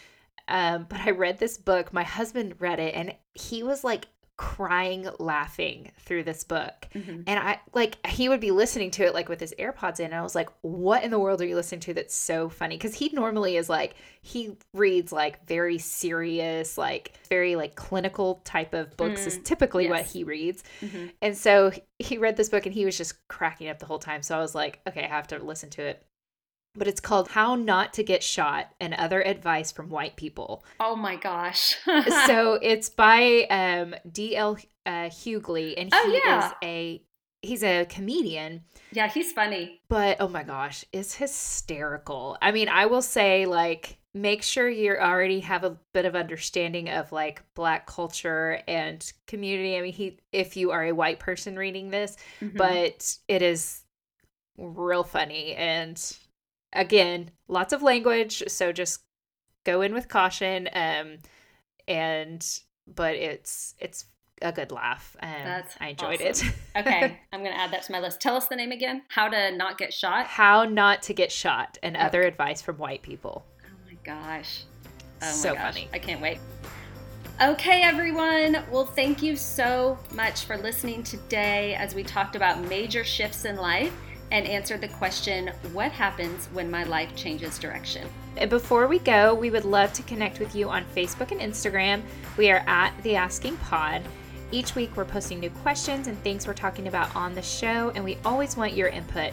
um, 0.48 0.86
but 0.88 1.00
I 1.00 1.10
read 1.10 1.38
this 1.38 1.58
book. 1.58 1.92
My 1.92 2.02
husband 2.02 2.54
read 2.58 2.78
it 2.78 2.94
and 2.94 3.14
he 3.34 3.62
was 3.62 3.84
like 3.84 4.06
crying 4.36 5.08
laughing 5.20 5.92
through 6.00 6.24
this 6.24 6.42
book 6.42 6.88
mm-hmm. 6.92 7.22
and 7.28 7.38
i 7.38 7.56
like 7.72 8.04
he 8.04 8.28
would 8.28 8.40
be 8.40 8.50
listening 8.50 8.90
to 8.90 9.04
it 9.04 9.14
like 9.14 9.28
with 9.28 9.38
his 9.38 9.54
airpods 9.60 10.00
in 10.00 10.06
and 10.06 10.14
i 10.14 10.22
was 10.22 10.34
like 10.34 10.48
what 10.62 11.04
in 11.04 11.12
the 11.12 11.18
world 11.18 11.40
are 11.40 11.46
you 11.46 11.54
listening 11.54 11.80
to 11.80 11.94
that's 11.94 12.14
so 12.14 12.48
funny 12.48 12.76
because 12.76 12.94
he 12.94 13.10
normally 13.12 13.56
is 13.56 13.68
like 13.68 13.94
he 14.22 14.56
reads 14.72 15.12
like 15.12 15.46
very 15.46 15.78
serious 15.78 16.76
like 16.76 17.12
very 17.28 17.54
like 17.54 17.76
clinical 17.76 18.42
type 18.44 18.74
of 18.74 18.96
books 18.96 19.20
mm, 19.20 19.26
is 19.28 19.38
typically 19.44 19.84
yes. 19.84 19.90
what 19.90 20.04
he 20.04 20.24
reads 20.24 20.64
mm-hmm. 20.80 21.06
and 21.22 21.36
so 21.36 21.70
he 22.00 22.18
read 22.18 22.36
this 22.36 22.48
book 22.48 22.66
and 22.66 22.74
he 22.74 22.84
was 22.84 22.98
just 22.98 23.26
cracking 23.28 23.68
up 23.68 23.78
the 23.78 23.86
whole 23.86 24.00
time 24.00 24.20
so 24.20 24.36
i 24.36 24.40
was 24.40 24.54
like 24.54 24.80
okay 24.88 25.04
i 25.04 25.08
have 25.08 25.28
to 25.28 25.38
listen 25.38 25.70
to 25.70 25.80
it 25.80 26.04
but 26.76 26.88
it's 26.88 27.00
called 27.00 27.28
How 27.28 27.54
Not 27.54 27.92
to 27.94 28.02
Get 28.02 28.22
Shot 28.22 28.70
and 28.80 28.94
Other 28.94 29.22
Advice 29.22 29.72
from 29.72 29.90
White 29.90 30.16
People. 30.16 30.64
Oh 30.80 30.96
my 30.96 31.16
gosh. 31.16 31.76
so 32.26 32.58
it's 32.60 32.88
by 32.88 33.44
um, 33.50 33.94
D.L. 34.10 34.58
Uh, 34.86 35.08
Hughley, 35.08 35.74
and 35.76 35.90
oh, 35.92 36.10
he 36.10 36.16
oh, 36.16 36.20
yeah. 36.24 36.46
is 36.46 36.52
a 36.62 37.02
he's 37.42 37.62
a 37.62 37.86
comedian. 37.86 38.62
Yeah, 38.92 39.08
he's 39.08 39.32
funny. 39.32 39.80
But 39.88 40.18
oh 40.20 40.28
my 40.28 40.42
gosh, 40.42 40.84
it's 40.92 41.14
hysterical. 41.14 42.36
I 42.42 42.52
mean, 42.52 42.68
I 42.68 42.86
will 42.86 43.02
say 43.02 43.46
like 43.46 43.98
make 44.12 44.42
sure 44.42 44.68
you 44.68 44.92
already 44.92 45.40
have 45.40 45.64
a 45.64 45.76
bit 45.92 46.04
of 46.04 46.14
understanding 46.14 46.88
of 46.88 47.10
like 47.10 47.42
black 47.54 47.86
culture 47.86 48.60
and 48.68 49.12
community. 49.26 49.76
I 49.76 49.82
mean, 49.82 49.92
he 49.92 50.18
if 50.32 50.56
you 50.56 50.70
are 50.70 50.84
a 50.84 50.92
white 50.92 51.18
person 51.18 51.56
reading 51.56 51.90
this, 51.90 52.16
mm-hmm. 52.40 52.56
but 52.56 53.16
it 53.28 53.42
is 53.42 53.82
real 54.56 55.02
funny 55.02 55.54
and 55.54 56.16
again, 56.74 57.30
lots 57.48 57.72
of 57.72 57.82
language, 57.82 58.42
so 58.48 58.72
just 58.72 59.02
go 59.64 59.80
in 59.80 59.94
with 59.94 60.08
caution. 60.08 60.68
Um, 60.72 61.18
and 61.88 62.46
but 62.86 63.14
it's 63.14 63.74
it's 63.78 64.06
a 64.42 64.52
good 64.52 64.72
laugh. 64.72 65.16
Um, 65.22 65.30
That's 65.44 65.74
I 65.80 65.88
enjoyed 65.88 66.20
awesome. 66.22 66.48
it. 66.48 66.54
okay, 66.86 67.20
I'm 67.32 67.42
gonna 67.42 67.56
add 67.56 67.72
that 67.72 67.82
to 67.84 67.92
my 67.92 68.00
list. 68.00 68.20
Tell 68.20 68.36
us 68.36 68.48
the 68.48 68.56
name 68.56 68.72
again. 68.72 69.02
How 69.08 69.28
to 69.28 69.56
not 69.56 69.78
get 69.78 69.92
shot. 69.92 70.26
How 70.26 70.64
not 70.64 71.02
to 71.02 71.14
get 71.14 71.32
shot, 71.32 71.78
and 71.82 71.96
other 71.96 72.22
advice 72.22 72.60
from 72.60 72.76
white 72.76 73.02
people. 73.02 73.44
Oh 73.64 73.76
my 73.86 73.96
gosh. 74.04 74.64
Oh 75.22 75.30
so 75.30 75.54
gosh. 75.54 75.74
funny. 75.74 75.88
I 75.92 75.98
can't 75.98 76.20
wait. 76.20 76.38
Okay, 77.42 77.82
everyone. 77.82 78.62
Well, 78.70 78.86
thank 78.86 79.20
you 79.20 79.34
so 79.34 79.98
much 80.12 80.44
for 80.44 80.56
listening 80.56 81.02
today 81.02 81.74
as 81.74 81.92
we 81.92 82.04
talked 82.04 82.36
about 82.36 82.60
major 82.68 83.02
shifts 83.02 83.44
in 83.44 83.56
life 83.56 83.92
and 84.30 84.46
answered 84.46 84.80
the 84.80 84.88
question 84.88 85.50
what 85.72 85.92
happens 85.92 86.46
when 86.52 86.70
my 86.70 86.84
life 86.84 87.14
changes 87.14 87.58
direction? 87.58 88.08
Before 88.48 88.86
we 88.88 88.98
go, 88.98 89.34
we 89.34 89.50
would 89.50 89.64
love 89.64 89.92
to 89.92 90.02
connect 90.02 90.40
with 90.40 90.54
you 90.54 90.68
on 90.68 90.84
Facebook 90.96 91.30
and 91.30 91.40
Instagram. 91.40 92.02
We 92.36 92.50
are 92.50 92.64
at 92.66 92.92
The 93.02 93.16
Asking 93.16 93.56
Pod. 93.58 94.02
Each 94.50 94.74
week, 94.74 94.96
we're 94.96 95.04
posting 95.04 95.40
new 95.40 95.50
questions 95.50 96.06
and 96.06 96.18
things 96.18 96.46
we're 96.46 96.54
talking 96.54 96.88
about 96.88 97.14
on 97.16 97.34
the 97.34 97.42
show, 97.42 97.90
and 97.94 98.04
we 98.04 98.18
always 98.24 98.56
want 98.56 98.74
your 98.74 98.88
input. 98.88 99.32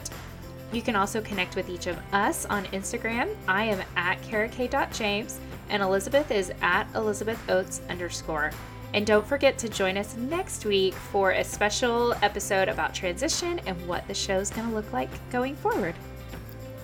You 0.72 0.82
can 0.82 0.96
also 0.96 1.20
connect 1.20 1.54
with 1.54 1.68
each 1.68 1.86
of 1.86 1.98
us 2.12 2.46
on 2.46 2.64
Instagram. 2.66 3.34
I 3.46 3.64
am 3.64 3.82
at 3.96 4.22
kara.james, 4.22 5.38
and 5.68 5.82
Elizabeth 5.82 6.30
is 6.30 6.52
at 6.62 6.86
Elizabeth 6.94 7.38
Oates 7.50 7.82
underscore. 7.88 8.52
And 8.94 9.06
don't 9.06 9.26
forget 9.26 9.56
to 9.58 9.68
join 9.68 9.96
us 9.96 10.16
next 10.16 10.64
week 10.66 10.94
for 10.94 11.30
a 11.30 11.44
special 11.44 12.12
episode 12.22 12.68
about 12.68 12.94
transition 12.94 13.58
and 13.66 13.88
what 13.88 14.06
the 14.06 14.14
show's 14.14 14.50
going 14.50 14.68
to 14.68 14.74
look 14.74 14.92
like 14.92 15.08
going 15.30 15.56
forward. 15.56 15.94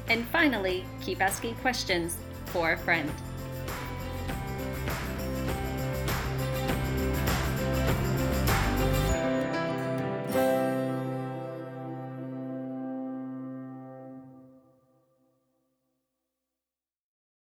And 0.08 0.24
finally, 0.28 0.86
keep 1.02 1.20
asking 1.20 1.54
questions 1.56 2.16
for 2.46 2.72
a 2.72 2.78
friend. 2.78 3.12